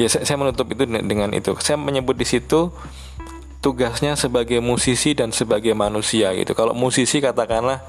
Ya 0.00 0.08
saya, 0.08 0.24
saya 0.24 0.36
menutup 0.40 0.68
itu 0.72 0.88
dengan 0.88 1.32
itu. 1.36 1.52
Saya 1.60 1.76
menyebut 1.76 2.16
di 2.16 2.24
situ 2.24 2.72
tugasnya 3.64 4.12
sebagai 4.16 4.60
musisi 4.60 5.16
dan 5.16 5.32
sebagai 5.32 5.72
manusia 5.72 6.32
gitu. 6.36 6.52
Kalau 6.52 6.76
musisi 6.76 7.20
katakanlah 7.20 7.80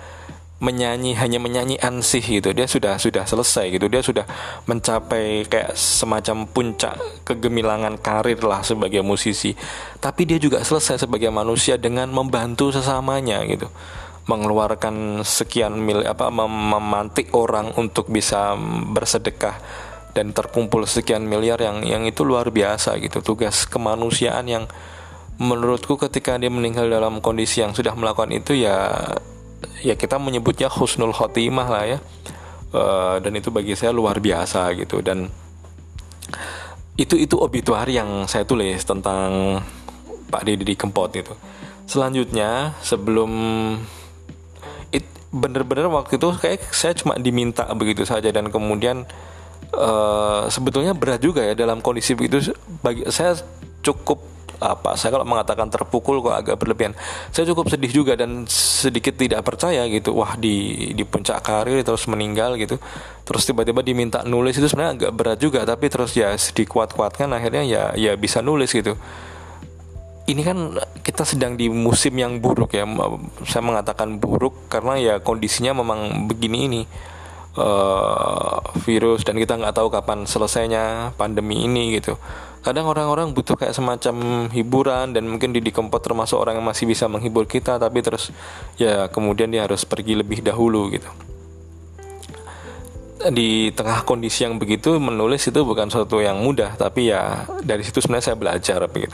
menyanyi 0.56 1.20
hanya 1.20 1.36
menyanyi 1.38 1.76
ansih 1.84 2.24
gitu. 2.24 2.56
Dia 2.56 2.64
sudah 2.64 2.96
sudah 2.96 3.28
selesai 3.28 3.76
gitu. 3.76 3.92
Dia 3.92 4.00
sudah 4.00 4.24
mencapai 4.66 5.44
kayak 5.52 5.76
semacam 5.76 6.48
puncak 6.48 6.96
kegemilangan 7.28 8.00
karir 8.00 8.40
lah 8.40 8.64
sebagai 8.64 9.04
musisi. 9.04 9.52
Tapi 10.00 10.24
dia 10.24 10.40
juga 10.40 10.64
selesai 10.64 11.04
sebagai 11.04 11.28
manusia 11.32 11.76
dengan 11.76 12.08
membantu 12.12 12.72
sesamanya 12.72 13.44
gitu. 13.44 13.68
Mengeluarkan 14.26 15.22
sekian 15.22 15.78
mil 15.78 16.02
apa 16.02 16.32
mem 16.34 16.50
memantik 16.50 17.36
orang 17.36 17.76
untuk 17.78 18.10
bisa 18.10 18.58
bersedekah 18.90 19.60
dan 20.16 20.32
terkumpul 20.32 20.88
sekian 20.88 21.28
miliar 21.28 21.60
yang 21.60 21.84
yang 21.84 22.08
itu 22.08 22.24
luar 22.24 22.48
biasa 22.50 22.96
gitu. 23.04 23.20
Tugas 23.20 23.68
kemanusiaan 23.68 24.48
yang 24.48 24.66
menurutku 25.36 26.00
ketika 26.00 26.40
dia 26.40 26.48
meninggal 26.48 26.88
dalam 26.88 27.20
kondisi 27.20 27.60
yang 27.60 27.76
sudah 27.76 27.92
melakukan 27.92 28.32
itu 28.32 28.56
ya 28.56 29.04
ya 29.82 29.96
kita 29.96 30.20
menyebutnya 30.20 30.72
husnul 30.72 31.16
khotimah 31.16 31.68
lah 31.68 31.84
ya. 31.86 32.00
Uh, 32.76 33.24
dan 33.24 33.32
itu 33.40 33.54
bagi 33.54 33.72
saya 33.78 33.96
luar 33.96 34.20
biasa 34.20 34.76
gitu. 34.76 35.00
Dan 35.00 35.32
itu 36.96 37.16
itu 37.16 37.36
obituari 37.40 37.96
yang 37.96 38.28
saya 38.28 38.44
tulis 38.48 38.84
tentang 38.84 39.60
Pak 40.32 40.42
Deddy 40.44 40.76
Kempot 40.76 41.12
itu. 41.16 41.34
Selanjutnya 41.86 42.74
sebelum 42.82 43.32
bener-bener 45.36 45.92
waktu 45.92 46.16
itu 46.16 46.32
kayak 46.40 46.72
saya 46.72 46.96
cuma 46.96 47.20
diminta 47.20 47.68
begitu 47.76 48.08
saja 48.08 48.32
dan 48.32 48.48
kemudian 48.48 49.04
uh, 49.76 50.48
sebetulnya 50.48 50.96
berat 50.96 51.20
juga 51.20 51.44
ya 51.44 51.52
dalam 51.52 51.84
kondisi 51.84 52.16
begitu. 52.16 52.56
Bagi 52.80 53.04
saya 53.12 53.36
cukup 53.84 54.24
apa. 54.60 54.96
Saya 54.96 55.16
kalau 55.16 55.28
mengatakan 55.28 55.68
terpukul 55.68 56.20
kok 56.24 56.36
agak 56.36 56.56
berlebihan. 56.60 56.94
Saya 57.30 57.50
cukup 57.52 57.68
sedih 57.68 57.92
juga 57.92 58.14
dan 58.16 58.48
sedikit 58.50 59.16
tidak 59.16 59.44
percaya 59.44 59.86
gitu. 59.92 60.16
Wah 60.16 60.38
di 60.40 60.92
di 60.94 61.04
puncak 61.04 61.42
karir 61.44 61.82
terus 61.82 62.06
meninggal 62.06 62.56
gitu. 62.56 62.80
Terus 63.26 63.44
tiba-tiba 63.46 63.82
diminta 63.82 64.22
nulis 64.22 64.56
itu 64.56 64.68
sebenarnya 64.70 64.94
agak 65.08 65.12
berat 65.16 65.40
juga. 65.42 65.64
Tapi 65.64 65.86
terus 65.90 66.14
ya 66.16 66.34
dikuat-kuatkan 66.36 67.30
akhirnya 67.34 67.64
ya 67.66 67.84
ya 67.98 68.12
bisa 68.16 68.40
nulis 68.40 68.72
gitu. 68.72 68.96
Ini 70.26 70.42
kan 70.42 70.58
kita 71.06 71.22
sedang 71.22 71.54
di 71.54 71.70
musim 71.70 72.18
yang 72.18 72.42
buruk 72.42 72.74
ya. 72.74 72.88
Saya 73.46 73.62
mengatakan 73.62 74.18
buruk 74.18 74.72
karena 74.74 74.98
ya 74.98 75.16
kondisinya 75.22 75.78
memang 75.78 76.26
begini 76.26 76.60
ini. 76.70 76.84
Uh, 77.56 78.60
virus 78.84 79.24
dan 79.24 79.40
kita 79.40 79.56
nggak 79.56 79.80
tahu 79.80 79.88
kapan 79.88 80.28
selesainya 80.28 81.16
pandemi 81.16 81.64
ini 81.64 81.96
gitu 81.96 82.20
kadang 82.66 82.90
orang-orang 82.90 83.30
butuh 83.30 83.54
kayak 83.54 83.78
semacam 83.78 84.50
hiburan 84.50 85.14
dan 85.14 85.30
mungkin 85.30 85.54
di 85.54 85.62
Kempot 85.70 86.02
termasuk 86.02 86.42
orang 86.42 86.58
yang 86.58 86.66
masih 86.66 86.90
bisa 86.90 87.06
menghibur 87.06 87.46
kita 87.46 87.78
tapi 87.78 88.02
terus 88.02 88.34
ya 88.82 89.06
kemudian 89.06 89.54
dia 89.54 89.70
harus 89.70 89.86
pergi 89.86 90.18
lebih 90.18 90.42
dahulu 90.42 90.90
gitu. 90.90 91.06
Di 93.30 93.70
tengah 93.70 94.02
kondisi 94.02 94.50
yang 94.50 94.58
begitu 94.58 94.98
menulis 94.98 95.46
itu 95.46 95.62
bukan 95.62 95.94
sesuatu 95.94 96.18
yang 96.26 96.42
mudah 96.42 96.74
tapi 96.74 97.14
ya 97.14 97.46
dari 97.62 97.86
situ 97.86 98.02
sebenarnya 98.02 98.34
saya 98.34 98.38
belajar 98.42 98.82
begitu. 98.90 99.14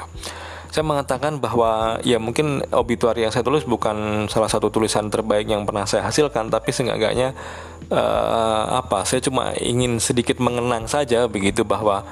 Saya 0.72 0.88
mengatakan 0.88 1.44
bahwa 1.44 2.00
ya 2.08 2.16
mungkin 2.16 2.64
obituari 2.72 3.28
yang 3.28 3.36
saya 3.36 3.44
tulis 3.44 3.68
bukan 3.68 4.32
salah 4.32 4.48
satu 4.48 4.72
tulisan 4.72 5.12
terbaik 5.12 5.52
yang 5.52 5.68
pernah 5.68 5.84
saya 5.84 6.08
hasilkan 6.08 6.48
tapi 6.48 6.72
seenggaknya 6.72 7.36
uh, 7.92 8.82
apa 8.82 9.04
saya 9.04 9.20
cuma 9.22 9.54
ingin 9.60 10.00
sedikit 10.00 10.40
mengenang 10.40 10.88
saja 10.88 11.28
begitu 11.28 11.68
bahwa 11.68 12.08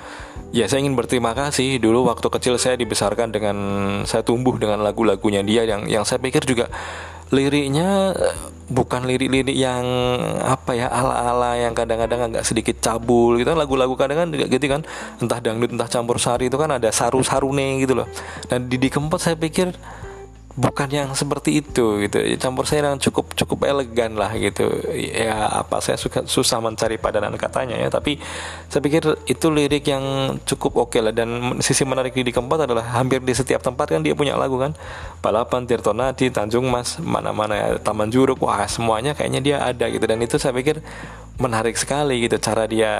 ya 0.52 0.68
saya 0.68 0.84
ingin 0.84 0.94
berterima 1.00 1.32
kasih. 1.34 1.80
Dulu 1.80 2.12
waktu 2.12 2.28
kecil 2.28 2.60
saya 2.60 2.76
dibesarkan 2.76 3.32
dengan 3.34 3.58
saya 4.06 4.22
tumbuh 4.22 4.60
dengan 4.60 4.84
lagu-lagunya 4.84 5.42
dia 5.42 5.66
yang 5.66 5.88
yang 5.88 6.04
saya 6.04 6.20
pikir 6.20 6.44
juga 6.46 6.68
liriknya 7.30 8.18
bukan 8.74 9.06
lirik-lirik 9.06 9.54
yang 9.54 9.86
apa 10.42 10.74
ya 10.74 10.90
ala-ala 10.90 11.58
yang 11.58 11.78
kadang-kadang 11.78 12.34
agak 12.34 12.44
sedikit 12.46 12.78
cabul 12.82 13.38
gitu 13.38 13.54
kan. 13.54 13.58
Lagu-lagu 13.58 13.94
kadang 13.96 14.28
kan 14.28 14.28
gitu 14.34 14.66
kan. 14.70 14.82
Entah 15.22 15.40
dangdut 15.42 15.74
entah 15.74 15.90
campur 15.90 16.18
sari 16.18 16.50
itu 16.50 16.58
kan 16.58 16.70
ada 16.70 16.90
saru-sarune 16.90 17.82
gitu 17.86 17.98
loh. 17.98 18.08
Dan 18.50 18.70
di 18.70 18.90
Kempot 18.90 19.22
saya 19.22 19.38
pikir 19.38 19.74
bukan 20.60 20.92
yang 20.92 21.10
seperti 21.16 21.64
itu 21.64 22.04
gitu. 22.04 22.20
Campur 22.36 22.68
saya 22.68 22.92
yang 22.92 23.00
cukup 23.00 23.32
cukup 23.32 23.64
elegan 23.64 24.20
lah 24.20 24.36
gitu. 24.36 24.68
Ya 24.92 25.48
apa 25.48 25.80
saya 25.80 25.96
suka 25.96 26.28
susah 26.28 26.60
mencari 26.60 27.00
padanan 27.00 27.40
katanya 27.40 27.80
ya. 27.80 27.88
Tapi 27.88 28.20
saya 28.68 28.84
pikir 28.84 29.24
itu 29.24 29.48
lirik 29.48 29.88
yang 29.88 30.36
cukup 30.44 30.84
oke 30.84 30.92
okay 30.92 31.00
lah. 31.00 31.16
Dan 31.16 31.64
sisi 31.64 31.88
menarik 31.88 32.12
di 32.12 32.28
keempat 32.28 32.68
adalah 32.68 32.84
hampir 33.00 33.24
di 33.24 33.32
setiap 33.32 33.64
tempat 33.64 33.88
kan 33.96 34.04
dia 34.04 34.12
punya 34.12 34.36
lagu 34.36 34.60
kan. 34.60 34.76
Balapan 35.24 35.64
Tirto 35.64 35.96
Nadi 35.96 36.28
Tanjung 36.28 36.68
Mas 36.68 37.00
mana-mana 37.00 37.56
ya 37.56 37.68
Taman 37.80 38.12
Juruk. 38.12 38.44
Wah 38.44 38.68
semuanya 38.68 39.16
kayaknya 39.16 39.40
dia 39.40 39.58
ada 39.64 39.88
gitu. 39.88 40.04
Dan 40.04 40.20
itu 40.20 40.36
saya 40.36 40.52
pikir 40.52 40.84
menarik 41.40 41.80
sekali 41.80 42.28
gitu 42.28 42.36
cara 42.36 42.68
dia 42.68 42.92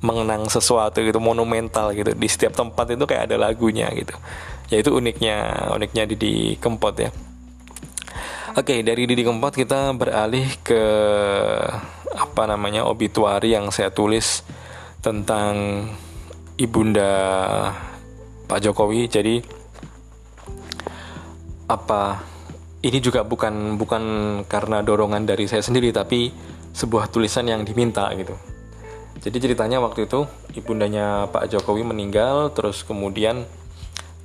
mengenang 0.00 0.48
sesuatu 0.48 1.04
gitu 1.04 1.20
monumental 1.20 1.92
gitu. 1.92 2.16
Di 2.16 2.28
setiap 2.32 2.56
tempat 2.56 2.96
itu 2.96 3.04
kayak 3.04 3.28
ada 3.28 3.36
lagunya 3.36 3.92
gitu 3.92 4.16
ya 4.72 4.80
itu 4.80 4.88
uniknya 4.88 5.68
uniknya 5.76 6.08
Didi 6.08 6.56
Kempot 6.56 6.96
ya. 6.96 7.12
Oke 8.56 8.80
dari 8.80 9.04
Didi 9.04 9.20
Kempot 9.20 9.52
kita 9.52 9.92
beralih 9.92 10.48
ke 10.64 10.82
apa 12.16 12.42
namanya 12.48 12.88
obituari 12.88 13.52
yang 13.52 13.68
saya 13.68 13.92
tulis 13.92 14.40
tentang 15.04 15.84
ibunda 16.56 17.12
Pak 18.48 18.58
Jokowi. 18.64 19.12
Jadi 19.12 19.36
apa 21.68 22.24
ini 22.80 22.98
juga 23.00 23.28
bukan 23.28 23.76
bukan 23.76 24.02
karena 24.48 24.80
dorongan 24.80 25.28
dari 25.28 25.44
saya 25.44 25.60
sendiri 25.60 25.92
tapi 25.92 26.32
sebuah 26.72 27.12
tulisan 27.12 27.44
yang 27.44 27.60
diminta 27.60 28.08
gitu. 28.16 28.32
Jadi 29.22 29.36
ceritanya 29.38 29.78
waktu 29.84 30.08
itu 30.08 30.24
ibundanya 30.56 31.28
Pak 31.28 31.52
Jokowi 31.52 31.84
meninggal 31.84 32.50
terus 32.56 32.82
kemudian 32.82 33.44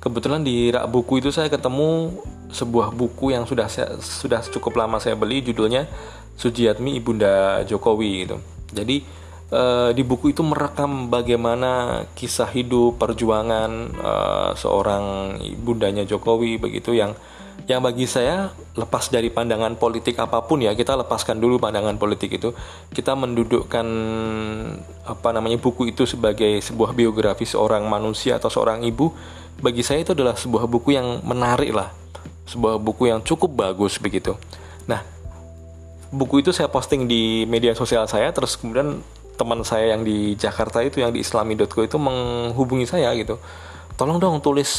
kebetulan 0.08 0.40
di 0.40 0.72
rak 0.72 0.88
buku 0.88 1.20
itu 1.20 1.28
saya 1.28 1.52
ketemu 1.52 2.16
sebuah 2.48 2.96
buku 2.96 3.36
yang 3.36 3.44
sudah 3.44 3.68
saya, 3.68 4.00
sudah 4.00 4.40
cukup 4.48 4.80
lama 4.80 4.96
saya 4.96 5.14
beli 5.14 5.44
judulnya 5.44 5.84
Sujiatmi 6.40 6.96
Ibunda 6.96 7.60
Jokowi 7.68 8.24
gitu. 8.24 8.40
Jadi 8.72 9.04
uh, 9.52 9.90
di 9.92 10.00
buku 10.00 10.32
itu 10.32 10.40
merekam 10.40 11.12
bagaimana 11.12 12.02
kisah 12.16 12.48
hidup 12.48 12.96
perjuangan 12.96 13.70
uh, 14.00 14.50
seorang 14.56 15.36
bundanya 15.60 16.08
Jokowi 16.08 16.56
begitu 16.56 16.96
yang 16.96 17.12
yang 17.68 17.84
bagi 17.84 18.08
saya 18.08 18.54
lepas 18.78 19.10
dari 19.12 19.28
pandangan 19.28 19.76
politik 19.76 20.16
apa 20.16 20.40
pun 20.46 20.62
ya 20.62 20.72
kita 20.72 20.94
lepaskan 21.04 21.36
dulu 21.36 21.60
pandangan 21.60 21.98
politik 22.00 22.38
itu 22.38 22.54
kita 22.94 23.12
mendudukkan 23.12 23.86
apa 25.04 25.28
namanya 25.34 25.58
buku 25.60 25.90
itu 25.90 26.06
sebagai 26.08 26.62
sebuah 26.64 26.94
biografi 26.96 27.44
seorang 27.44 27.84
manusia 27.84 28.38
atau 28.38 28.48
seorang 28.48 28.86
ibu 28.86 29.10
bagi 29.58 29.82
saya 29.82 30.02
itu 30.06 30.14
adalah 30.14 30.38
sebuah 30.38 30.64
buku 30.70 30.94
yang 30.94 31.22
menarik 31.26 31.74
lah. 31.74 31.90
Sebuah 32.48 32.80
buku 32.80 33.10
yang 33.10 33.20
cukup 33.20 33.52
bagus 33.54 34.00
begitu. 34.00 34.38
Nah 34.86 35.02
buku 36.08 36.40
itu 36.40 36.50
saya 36.54 36.72
posting 36.72 37.04
di 37.04 37.44
media 37.44 37.76
sosial 37.76 38.08
saya 38.08 38.32
terus 38.32 38.56
kemudian 38.56 39.04
teman 39.36 39.60
saya 39.62 39.94
yang 39.94 40.02
di 40.02 40.34
Jakarta 40.34 40.82
itu 40.82 40.98
yang 41.04 41.12
di 41.12 41.20
islami.co 41.22 41.84
itu 41.84 41.98
menghubungi 42.00 42.88
saya 42.88 43.12
gitu. 43.14 43.36
Tolong 43.98 44.22
dong 44.22 44.38
tulis 44.38 44.70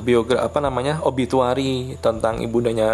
biografi 0.00 0.40
apa 0.40 0.58
namanya 0.64 1.04
obituari 1.04 1.94
tentang 2.00 2.40
ibundanya 2.40 2.90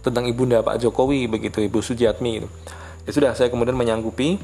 tentang 0.00 0.24
ibunda 0.24 0.64
Pak 0.64 0.80
Jokowi 0.80 1.28
begitu 1.28 1.60
Ibu 1.60 1.84
Sujiatmi 1.84 2.40
itu 2.40 2.48
ya 3.04 3.10
sudah 3.12 3.30
saya 3.36 3.48
kemudian 3.52 3.76
menyanggupi 3.76 4.40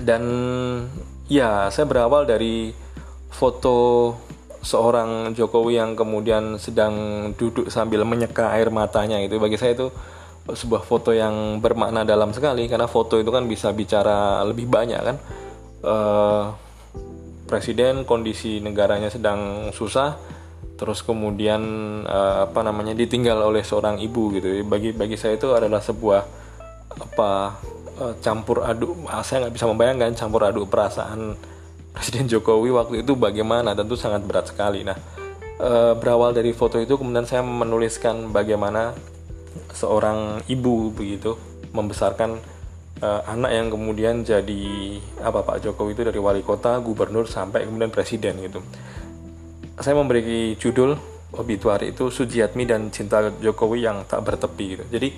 dan 0.00 0.22
ya 1.28 1.68
saya 1.72 1.88
berawal 1.88 2.28
dari 2.28 2.72
foto 3.32 4.12
seorang 4.62 5.32
Jokowi 5.32 5.78
yang 5.78 5.98
kemudian 5.98 6.56
sedang 6.60 6.94
duduk 7.34 7.68
sambil 7.68 8.04
menyeka 8.04 8.52
air 8.54 8.72
matanya 8.72 9.20
itu 9.20 9.36
bagi 9.36 9.56
saya 9.56 9.76
itu 9.76 9.88
sebuah 10.46 10.86
foto 10.86 11.10
yang 11.10 11.58
bermakna 11.58 12.06
dalam 12.06 12.30
sekali 12.30 12.70
karena 12.70 12.86
foto 12.86 13.18
itu 13.18 13.34
kan 13.34 13.44
bisa 13.50 13.74
bicara 13.74 14.46
lebih 14.46 14.70
banyak 14.70 15.00
kan. 15.02 15.16
Uh, 15.86 16.44
presiden 17.46 18.02
kondisi 18.02 18.58
negaranya 18.58 19.06
sedang 19.06 19.70
susah 19.70 20.18
terus 20.76 21.00
kemudian 21.00 21.62
uh, 22.04 22.50
apa 22.50 22.60
namanya 22.60 22.92
ditinggal 22.92 23.42
oleh 23.42 23.66
seorang 23.66 23.98
ibu 23.98 24.34
gitu. 24.38 24.62
Bagi 24.68 24.94
bagi 24.94 25.18
saya 25.18 25.34
itu 25.34 25.50
adalah 25.50 25.82
sebuah 25.82 26.22
apa 26.96 27.30
uh, 28.00 28.14
campur 28.22 28.62
aduk 28.62 28.92
ah, 29.10 29.24
saya 29.24 29.46
nggak 29.46 29.54
bisa 29.56 29.66
membayangkan 29.66 30.12
campur 30.14 30.46
aduk 30.46 30.68
perasaan 30.70 31.34
presiden 31.96 32.28
Jokowi 32.28 32.68
waktu 32.76 33.00
itu 33.00 33.16
bagaimana 33.16 33.72
tentu 33.72 33.96
sangat 33.96 34.20
berat 34.28 34.52
sekali 34.52 34.84
nah 34.84 34.96
uh, 35.60 35.96
berawal 35.96 36.36
dari 36.36 36.52
foto 36.52 36.76
itu 36.76 37.00
kemudian 37.00 37.24
saya 37.24 37.40
menuliskan 37.40 38.28
bagaimana 38.30 38.92
seorang 39.72 40.44
ibu 40.48 40.92
begitu 40.92 41.36
membesarkan 41.72 42.40
uh, 43.00 43.20
anak 43.28 43.50
yang 43.52 43.68
kemudian 43.68 44.14
jadi 44.24 44.64
apa 45.20 45.44
Pak 45.44 45.64
Jokowi 45.64 45.92
itu 45.96 46.02
dari 46.04 46.20
wali 46.20 46.40
kota, 46.40 46.80
gubernur 46.80 47.28
sampai 47.28 47.68
kemudian 47.68 47.92
presiden 47.92 48.40
gitu. 48.40 48.60
Saya 49.76 49.92
memberi 49.92 50.56
judul 50.56 50.96
obituari 51.36 51.92
itu 51.92 52.08
Sujiatmi 52.08 52.64
dan 52.64 52.88
cinta 52.88 53.28
Jokowi 53.28 53.84
yang 53.84 54.08
tak 54.08 54.24
bertepi 54.24 54.64
gitu. 54.78 54.84
Jadi 54.88 55.08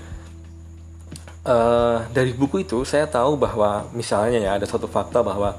uh, 1.47 2.03
dari 2.11 2.35
buku 2.35 2.67
itu 2.67 2.83
saya 2.83 3.07
tahu 3.07 3.39
bahwa 3.39 3.87
misalnya 3.95 4.43
ya 4.43 4.51
ada 4.59 4.67
satu 4.67 4.91
fakta 4.91 5.23
bahwa 5.23 5.55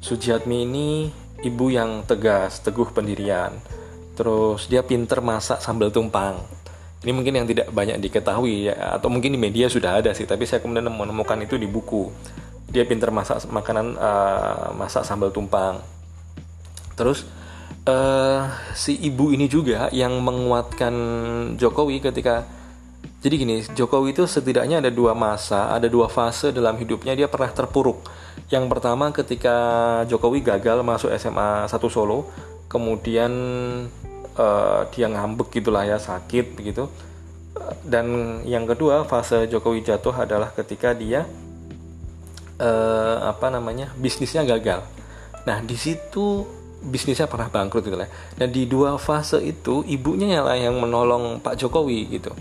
Sujiatmi 0.00 0.64
ini 0.64 0.88
ibu 1.44 1.68
yang 1.68 2.08
tegas, 2.08 2.64
teguh 2.64 2.88
pendirian. 2.88 3.52
Terus 4.16 4.64
dia 4.68 4.80
pinter 4.80 5.20
masak 5.20 5.60
sambal 5.60 5.92
tumpang. 5.92 6.40
Ini 7.00 7.12
mungkin 7.16 7.32
yang 7.36 7.46
tidak 7.48 7.72
banyak 7.72 7.96
diketahui 8.00 8.68
ya 8.68 8.96
atau 9.00 9.08
mungkin 9.08 9.32
di 9.32 9.40
media 9.40 9.72
sudah 9.72 10.04
ada 10.04 10.12
sih 10.12 10.28
tapi 10.28 10.44
saya 10.44 10.60
kemudian 10.60 10.88
menemukan 10.88 11.40
itu 11.40 11.56
di 11.56 11.64
buku. 11.64 12.12
Dia 12.68 12.84
pinter 12.84 13.08
masak 13.08 13.44
makanan 13.48 13.96
uh, 13.96 14.68
masak 14.76 15.04
sambal 15.04 15.32
tumpang. 15.32 15.80
Terus 16.96 17.24
uh, 17.88 18.52
si 18.76 18.96
ibu 19.00 19.32
ini 19.32 19.48
juga 19.48 19.88
yang 19.92 20.20
menguatkan 20.20 20.94
Jokowi 21.56 22.04
ketika 22.04 22.44
jadi 23.20 23.34
gini 23.36 23.60
Jokowi 23.76 24.16
itu 24.16 24.24
setidaknya 24.24 24.80
ada 24.80 24.88
dua 24.88 25.12
masa 25.12 25.68
ada 25.76 25.92
dua 25.92 26.08
fase 26.08 26.56
dalam 26.56 26.80
hidupnya 26.80 27.12
dia 27.12 27.28
pernah 27.28 27.52
terpuruk. 27.52 28.08
Yang 28.48 28.64
pertama 28.72 29.12
ketika 29.12 29.56
Jokowi 30.08 30.40
gagal 30.40 30.80
masuk 30.80 31.12
SMA 31.20 31.68
1 31.68 31.76
Solo 31.92 32.32
kemudian 32.72 33.32
uh, 34.40 34.80
dia 34.88 35.06
ngambek 35.12 35.52
gitulah 35.52 35.84
ya 35.84 36.00
sakit 36.00 36.56
begitu. 36.56 36.88
Dan 37.84 38.40
yang 38.48 38.64
kedua 38.64 39.04
fase 39.04 39.44
Jokowi 39.52 39.84
jatuh 39.84 40.16
adalah 40.16 40.56
ketika 40.56 40.96
dia 40.96 41.28
uh, 42.56 43.16
apa 43.28 43.52
namanya 43.52 43.92
bisnisnya 44.00 44.48
gagal. 44.48 44.80
Nah 45.44 45.60
di 45.60 45.76
situ 45.76 46.48
bisnisnya 46.80 47.28
pernah 47.28 47.52
bangkrut 47.52 47.84
gitu 47.84 48.00
lah 48.00 48.08
dan 48.40 48.48
di 48.48 48.64
dua 48.64 48.96
fase 48.96 49.36
itu 49.44 49.84
ibunya 49.84 50.40
yang 50.56 50.80
menolong 50.80 51.36
Pak 51.44 51.60
Jokowi 51.60 52.08
gitu 52.16 52.32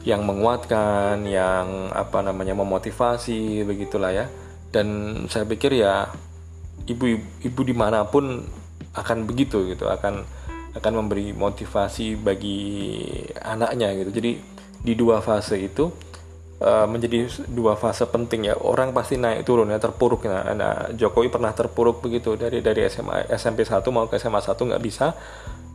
yang 0.00 0.24
menguatkan 0.24 1.28
yang 1.28 1.92
apa 1.92 2.24
namanya 2.24 2.56
memotivasi 2.56 3.64
begitulah 3.68 4.12
ya. 4.12 4.26
Dan 4.70 4.86
saya 5.26 5.44
pikir 5.44 5.76
ya 5.76 6.08
ibu 6.86 7.18
ibu 7.44 7.60
di 7.66 7.74
mana 7.74 8.06
pun 8.06 8.40
akan 8.96 9.28
begitu 9.28 9.70
gitu 9.70 9.86
akan 9.86 10.24
akan 10.70 10.92
memberi 11.02 11.34
motivasi 11.34 12.16
bagi 12.16 12.60
anaknya 13.42 13.92
gitu. 13.98 14.10
Jadi 14.14 14.32
di 14.80 14.92
dua 14.96 15.20
fase 15.20 15.60
itu 15.60 15.92
uh, 16.60 16.86
menjadi 16.86 17.26
dua 17.48 17.74
fase 17.74 18.06
penting 18.06 18.52
ya. 18.52 18.54
Orang 18.60 18.92
pasti 18.92 19.16
naik 19.16 19.42
turun 19.48 19.72
ya 19.72 19.80
terpuruk. 19.80 20.28
Nah, 20.28 20.52
nah 20.54 20.74
Jokowi 20.92 21.32
pernah 21.32 21.50
terpuruk 21.56 22.04
begitu 22.04 22.36
dari 22.36 22.60
dari 22.60 22.86
SMA 22.86 23.32
SMP 23.32 23.64
1 23.64 23.82
mau 23.90 24.06
ke 24.06 24.20
SMA 24.20 24.40
1 24.40 24.54
nggak 24.54 24.82
bisa. 24.84 25.16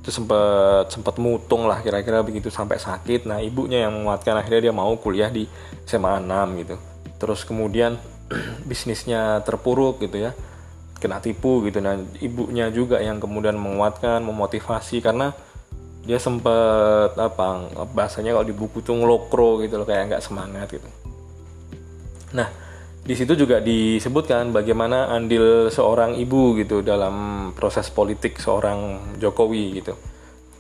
Itu 0.06 0.14
sempat 0.14 0.94
sempat 0.94 1.18
mutung 1.18 1.66
lah 1.66 1.82
kira-kira 1.82 2.22
begitu 2.22 2.54
sampai 2.54 2.78
sakit. 2.78 3.26
Nah 3.26 3.42
ibunya 3.42 3.90
yang 3.90 3.98
menguatkan 3.98 4.38
akhirnya 4.38 4.70
dia 4.70 4.74
mau 4.74 4.94
kuliah 5.02 5.34
di 5.34 5.50
SMA 5.84 6.22
6 6.22 6.62
gitu. 6.62 6.76
Terus 7.18 7.42
kemudian 7.44 7.98
bisnisnya 8.70 9.42
terpuruk 9.42 10.00
gitu 10.06 10.30
ya. 10.30 10.32
Kena 11.02 11.20
tipu 11.20 11.66
gitu. 11.66 11.82
Nah 11.82 11.98
ibunya 12.22 12.70
juga 12.70 13.02
yang 13.02 13.18
kemudian 13.18 13.58
menguatkan 13.58 14.22
memotivasi 14.22 15.02
karena 15.02 15.34
dia 16.06 16.22
sempat 16.22 17.18
apa 17.18 17.66
bahasanya 17.92 18.38
kalau 18.38 18.46
di 18.46 18.54
buku 18.54 18.86
tuh 18.86 18.94
ngelokro 18.94 19.66
gitu 19.66 19.82
loh 19.82 19.88
kayak 19.90 20.14
nggak 20.14 20.24
semangat 20.24 20.70
gitu. 20.70 20.86
Nah 22.38 22.48
di 23.06 23.14
situ 23.14 23.34
juga 23.38 23.62
disebutkan 23.62 24.50
bagaimana 24.50 25.14
andil 25.14 25.70
seorang 25.70 26.18
ibu 26.18 26.58
gitu 26.62 26.86
dalam 26.86 27.50
proses 27.58 27.90
politik 27.90 28.38
seorang 28.38 29.14
Jokowi 29.18 29.82
gitu. 29.82 29.94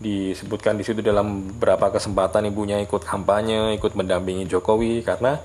Disebutkan 0.02 0.78
di 0.78 0.84
situ 0.86 1.06
dalam 1.06 1.58
beberapa 1.58 1.94
kesempatan 1.94 2.50
ibunya 2.50 2.82
ikut 2.82 3.06
kampanye 3.06 3.78
ikut 3.78 3.94
mendampingi 3.94 4.50
Jokowi 4.50 5.06
karena 5.06 5.38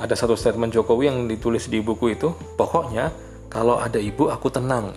ada 0.00 0.16
satu 0.16 0.36
statement 0.36 0.72
Jokowi 0.72 1.12
yang 1.12 1.18
ditulis 1.28 1.68
di 1.68 1.80
buku 1.80 2.12
itu 2.16 2.32
pokoknya 2.60 3.12
kalau 3.48 3.80
ada 3.80 3.96
ibu 3.96 4.28
aku 4.28 4.52
tenang. 4.52 4.96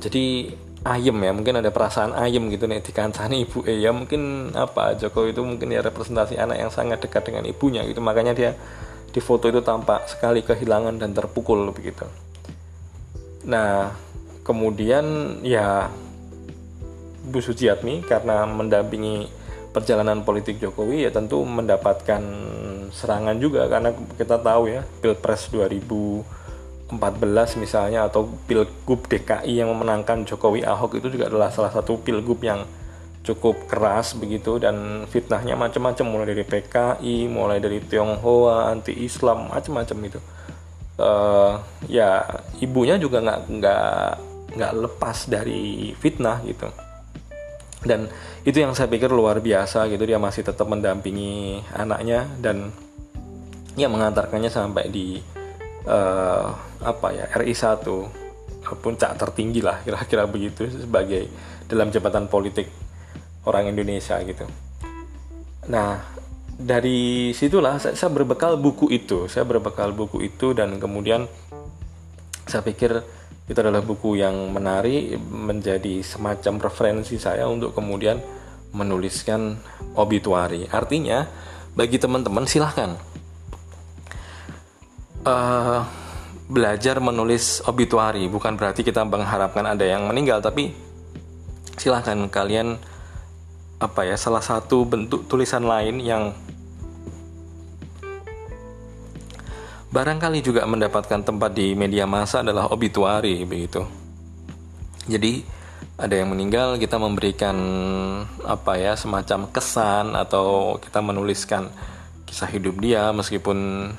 Jadi 0.00 0.52
ayem 0.86 1.16
ya 1.18 1.32
mungkin 1.34 1.58
ada 1.58 1.74
perasaan 1.74 2.14
ayem 2.14 2.46
gitu 2.54 2.70
nih 2.70 2.78
di 2.82 2.92
kancane 2.94 3.42
ibu. 3.42 3.66
Eh 3.66 3.82
ya 3.82 3.90
mungkin 3.90 4.52
apa 4.54 4.94
Jokowi 4.94 5.34
itu 5.34 5.42
mungkin 5.42 5.74
ya 5.74 5.82
representasi 5.82 6.38
anak 6.38 6.56
yang 6.58 6.70
sangat 6.70 7.02
dekat 7.02 7.26
dengan 7.26 7.46
ibunya 7.50 7.82
gitu. 7.82 7.98
Makanya 7.98 8.32
dia 8.36 8.50
di 9.10 9.20
foto 9.24 9.50
itu 9.50 9.64
tampak 9.64 10.06
sekali 10.06 10.44
kehilangan 10.46 11.00
dan 11.02 11.10
terpukul 11.16 11.74
begitu. 11.74 12.06
Nah 13.48 13.90
kemudian 14.46 15.38
ya 15.42 15.90
Bu 17.28 17.42
Sujiatmi 17.42 18.06
karena 18.06 18.46
mendampingi 18.48 19.28
perjalanan 19.74 20.24
politik 20.24 20.62
Jokowi 20.62 21.04
ya 21.04 21.10
tentu 21.10 21.42
mendapatkan 21.42 22.22
serangan 22.94 23.36
juga. 23.36 23.66
Karena 23.66 23.90
kita 24.14 24.38
tahu 24.38 24.70
ya 24.70 24.86
Pilpres 25.02 25.50
2000 25.50 26.37
14 26.88 27.60
misalnya 27.60 28.08
atau 28.08 28.24
pilgub 28.48 29.04
DKI 29.04 29.60
yang 29.60 29.68
memenangkan 29.76 30.24
Jokowi 30.24 30.64
Ahok 30.64 30.96
itu 30.96 31.12
juga 31.12 31.28
adalah 31.28 31.52
salah 31.52 31.68
satu 31.68 32.00
pilgub 32.00 32.40
yang 32.40 32.64
cukup 33.20 33.68
keras 33.68 34.16
begitu 34.16 34.56
dan 34.56 35.04
fitnahnya 35.04 35.52
macam-macam. 35.52 36.06
Mulai 36.08 36.26
dari 36.32 36.44
PKI 36.48 37.16
mulai 37.28 37.60
dari 37.60 37.84
Tionghoa 37.84 38.72
anti 38.72 38.96
Islam 39.04 39.52
macam-macam 39.52 39.98
itu. 40.08 40.20
Uh, 40.98 41.60
ya 41.86 42.24
ibunya 42.58 42.98
juga 42.98 43.22
nggak 43.22 43.40
nggak 43.52 44.08
nggak 44.56 44.72
lepas 44.80 45.28
dari 45.28 45.92
fitnah 45.92 46.40
gitu. 46.48 46.72
Dan 47.84 48.08
itu 48.48 48.58
yang 48.58 48.72
saya 48.72 48.88
pikir 48.88 49.12
luar 49.12 49.44
biasa 49.44 49.86
gitu 49.92 50.08
dia 50.08 50.16
masih 50.16 50.42
tetap 50.42 50.66
mendampingi 50.66 51.62
anaknya 51.76 52.26
dan 52.40 52.72
ya 53.78 53.86
mengantarkannya 53.86 54.50
sampai 54.50 54.90
di 54.90 55.22
uh, 55.86 56.46
apa 56.82 57.06
ya 57.14 57.24
RI 57.38 57.54
1 57.54 57.84
puncak 58.82 59.16
tertinggi 59.16 59.64
lah 59.64 59.80
kira-kira 59.80 60.28
begitu 60.28 60.68
sebagai 60.68 61.28
dalam 61.68 61.88
jabatan 61.92 62.28
politik 62.28 62.68
orang 63.44 63.70
Indonesia 63.72 64.18
gitu. 64.24 64.44
Nah 65.68 66.00
dari 66.58 67.30
situlah 67.32 67.78
saya, 67.78 67.94
saya 67.94 68.10
berbekal 68.10 68.58
buku 68.58 68.90
itu, 68.90 69.30
saya 69.30 69.46
berbekal 69.46 69.94
buku 69.94 70.26
itu 70.26 70.52
dan 70.52 70.76
kemudian 70.82 71.30
saya 72.48 72.64
pikir 72.64 72.98
itu 73.48 73.58
adalah 73.64 73.80
buku 73.80 74.20
yang 74.20 74.52
menarik 74.52 75.16
menjadi 75.24 76.04
semacam 76.04 76.68
referensi 76.68 77.16
saya 77.16 77.48
untuk 77.48 77.72
kemudian 77.72 78.20
menuliskan 78.76 79.56
obituari 79.96 80.68
artinya 80.68 81.24
bagi 81.72 81.96
teman-teman 81.96 82.44
silahkan 82.44 83.00
uh, 85.28 85.80
belajar 86.48 86.96
menulis 87.04 87.60
obituari 87.68 88.24
bukan 88.24 88.56
berarti 88.56 88.80
kita 88.80 89.04
mengharapkan 89.04 89.68
ada 89.68 89.84
yang 89.84 90.08
meninggal 90.08 90.40
tapi 90.40 90.72
silahkan 91.76 92.16
kalian 92.32 92.80
apa 93.78 94.08
ya 94.08 94.16
salah 94.16 94.42
satu 94.42 94.88
bentuk 94.88 95.28
tulisan 95.30 95.62
lain 95.62 96.00
yang 96.02 96.32
barangkali 99.88 100.42
juga 100.42 100.66
mendapatkan 100.66 101.22
tempat 101.22 101.54
di 101.54 101.72
media 101.78 102.04
massa 102.04 102.42
adalah 102.44 102.68
obituari 102.68 103.46
begitu. 103.46 103.86
Jadi 105.08 105.40
ada 105.96 106.14
yang 106.14 106.34
meninggal 106.34 106.76
kita 106.76 107.00
memberikan 107.00 107.56
apa 108.44 108.76
ya 108.76 108.92
semacam 108.98 109.48
kesan 109.48 110.12
atau 110.14 110.76
kita 110.82 111.00
menuliskan 111.00 111.70
kisah 112.28 112.50
hidup 112.50 112.76
dia 112.78 113.08
meskipun 113.14 113.90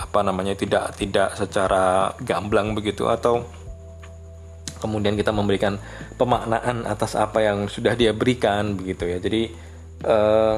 apa 0.00 0.24
namanya 0.24 0.56
tidak 0.56 0.96
tidak 0.96 1.36
secara 1.36 2.16
gamblang 2.24 2.72
begitu 2.72 3.04
atau 3.04 3.44
kemudian 4.80 5.12
kita 5.12 5.28
memberikan 5.30 5.76
pemaknaan 6.16 6.88
atas 6.88 7.12
apa 7.12 7.44
yang 7.44 7.68
sudah 7.68 7.92
dia 7.92 8.16
berikan 8.16 8.74
begitu 8.74 9.04
ya. 9.04 9.20
Jadi 9.20 9.52
uh, 10.08 10.56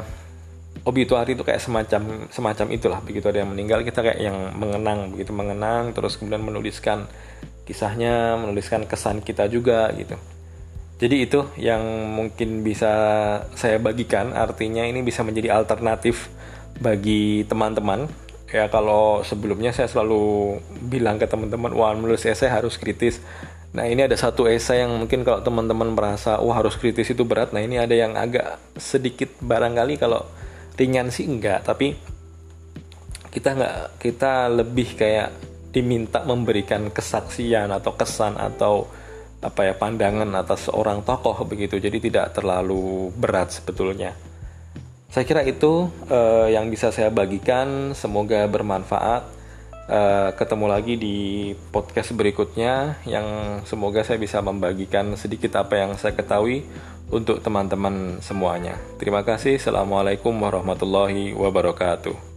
obituari 0.86 1.34
itu 1.34 1.42
kayak 1.42 1.58
semacam 1.58 2.30
semacam 2.30 2.66
itulah. 2.70 3.00
Begitu 3.02 3.26
ada 3.26 3.42
yang 3.42 3.50
meninggal 3.50 3.82
kita 3.82 4.00
kayak 4.00 4.22
yang 4.22 4.54
mengenang 4.54 5.10
begitu 5.10 5.34
mengenang 5.34 5.90
terus 5.90 6.14
kemudian 6.14 6.46
menuliskan 6.46 7.10
kisahnya 7.66 8.38
menuliskan 8.38 8.86
kesan 8.86 9.26
kita 9.26 9.50
juga 9.50 9.90
gitu. 9.98 10.14
Jadi 11.02 11.16
itu 11.26 11.42
yang 11.58 11.82
mungkin 12.14 12.62
bisa 12.62 12.94
saya 13.58 13.82
bagikan. 13.82 14.30
Artinya 14.38 14.86
ini 14.86 15.02
bisa 15.02 15.26
menjadi 15.26 15.50
alternatif 15.50 16.30
bagi 16.78 17.42
teman-teman 17.50 18.06
ya 18.52 18.68
kalau 18.68 19.24
sebelumnya 19.24 19.72
saya 19.72 19.88
selalu 19.88 20.60
bilang 20.84 21.16
ke 21.16 21.24
teman-teman 21.24 21.72
wah 21.72 21.96
menulis 21.96 22.28
esai 22.28 22.52
harus 22.52 22.76
kritis. 22.76 23.18
Nah 23.72 23.88
ini 23.88 24.04
ada 24.04 24.12
satu 24.12 24.44
esai 24.44 24.84
yang 24.84 24.92
mungkin 24.92 25.24
kalau 25.24 25.40
teman-teman 25.40 25.96
merasa 25.96 26.36
wah 26.36 26.60
harus 26.60 26.76
kritis 26.76 27.08
itu 27.08 27.24
berat. 27.24 27.56
Nah 27.56 27.64
ini 27.64 27.80
ada 27.80 27.96
yang 27.96 28.12
agak 28.12 28.60
sedikit 28.76 29.32
barangkali 29.40 29.96
kalau 29.96 30.28
ringan 30.76 31.08
sih 31.08 31.24
enggak 31.24 31.64
tapi 31.64 31.96
kita 33.32 33.56
nggak 33.56 33.76
kita 33.96 34.52
lebih 34.52 34.88
kayak 35.00 35.32
diminta 35.72 36.20
memberikan 36.20 36.92
kesaksian 36.92 37.72
atau 37.72 37.96
kesan 37.96 38.36
atau 38.36 38.84
apa 39.40 39.72
ya 39.72 39.74
pandangan 39.74 40.28
atas 40.36 40.68
seorang 40.68 41.00
tokoh 41.00 41.40
begitu. 41.48 41.80
Jadi 41.80 42.12
tidak 42.12 42.36
terlalu 42.36 43.08
berat 43.16 43.48
sebetulnya 43.48 44.12
saya 45.12 45.28
kira 45.28 45.44
itu 45.44 45.92
uh, 46.08 46.48
yang 46.48 46.72
bisa 46.72 46.88
saya 46.88 47.12
bagikan 47.12 47.92
semoga 47.92 48.48
bermanfaat 48.48 49.28
uh, 49.92 50.32
ketemu 50.32 50.66
lagi 50.72 50.94
di 50.96 51.16
podcast 51.68 52.16
berikutnya 52.16 52.96
yang 53.04 53.60
semoga 53.68 54.00
saya 54.08 54.16
bisa 54.16 54.40
membagikan 54.40 55.12
sedikit 55.20 55.60
apa 55.60 55.84
yang 55.84 56.00
saya 56.00 56.16
ketahui 56.16 56.64
untuk 57.12 57.44
teman-teman 57.44 58.24
semuanya. 58.24 58.80
Terima 58.96 59.20
kasih. 59.20 59.60
Assalamualaikum 59.60 60.32
warahmatullahi 60.32 61.36
wabarakatuh. 61.36 62.31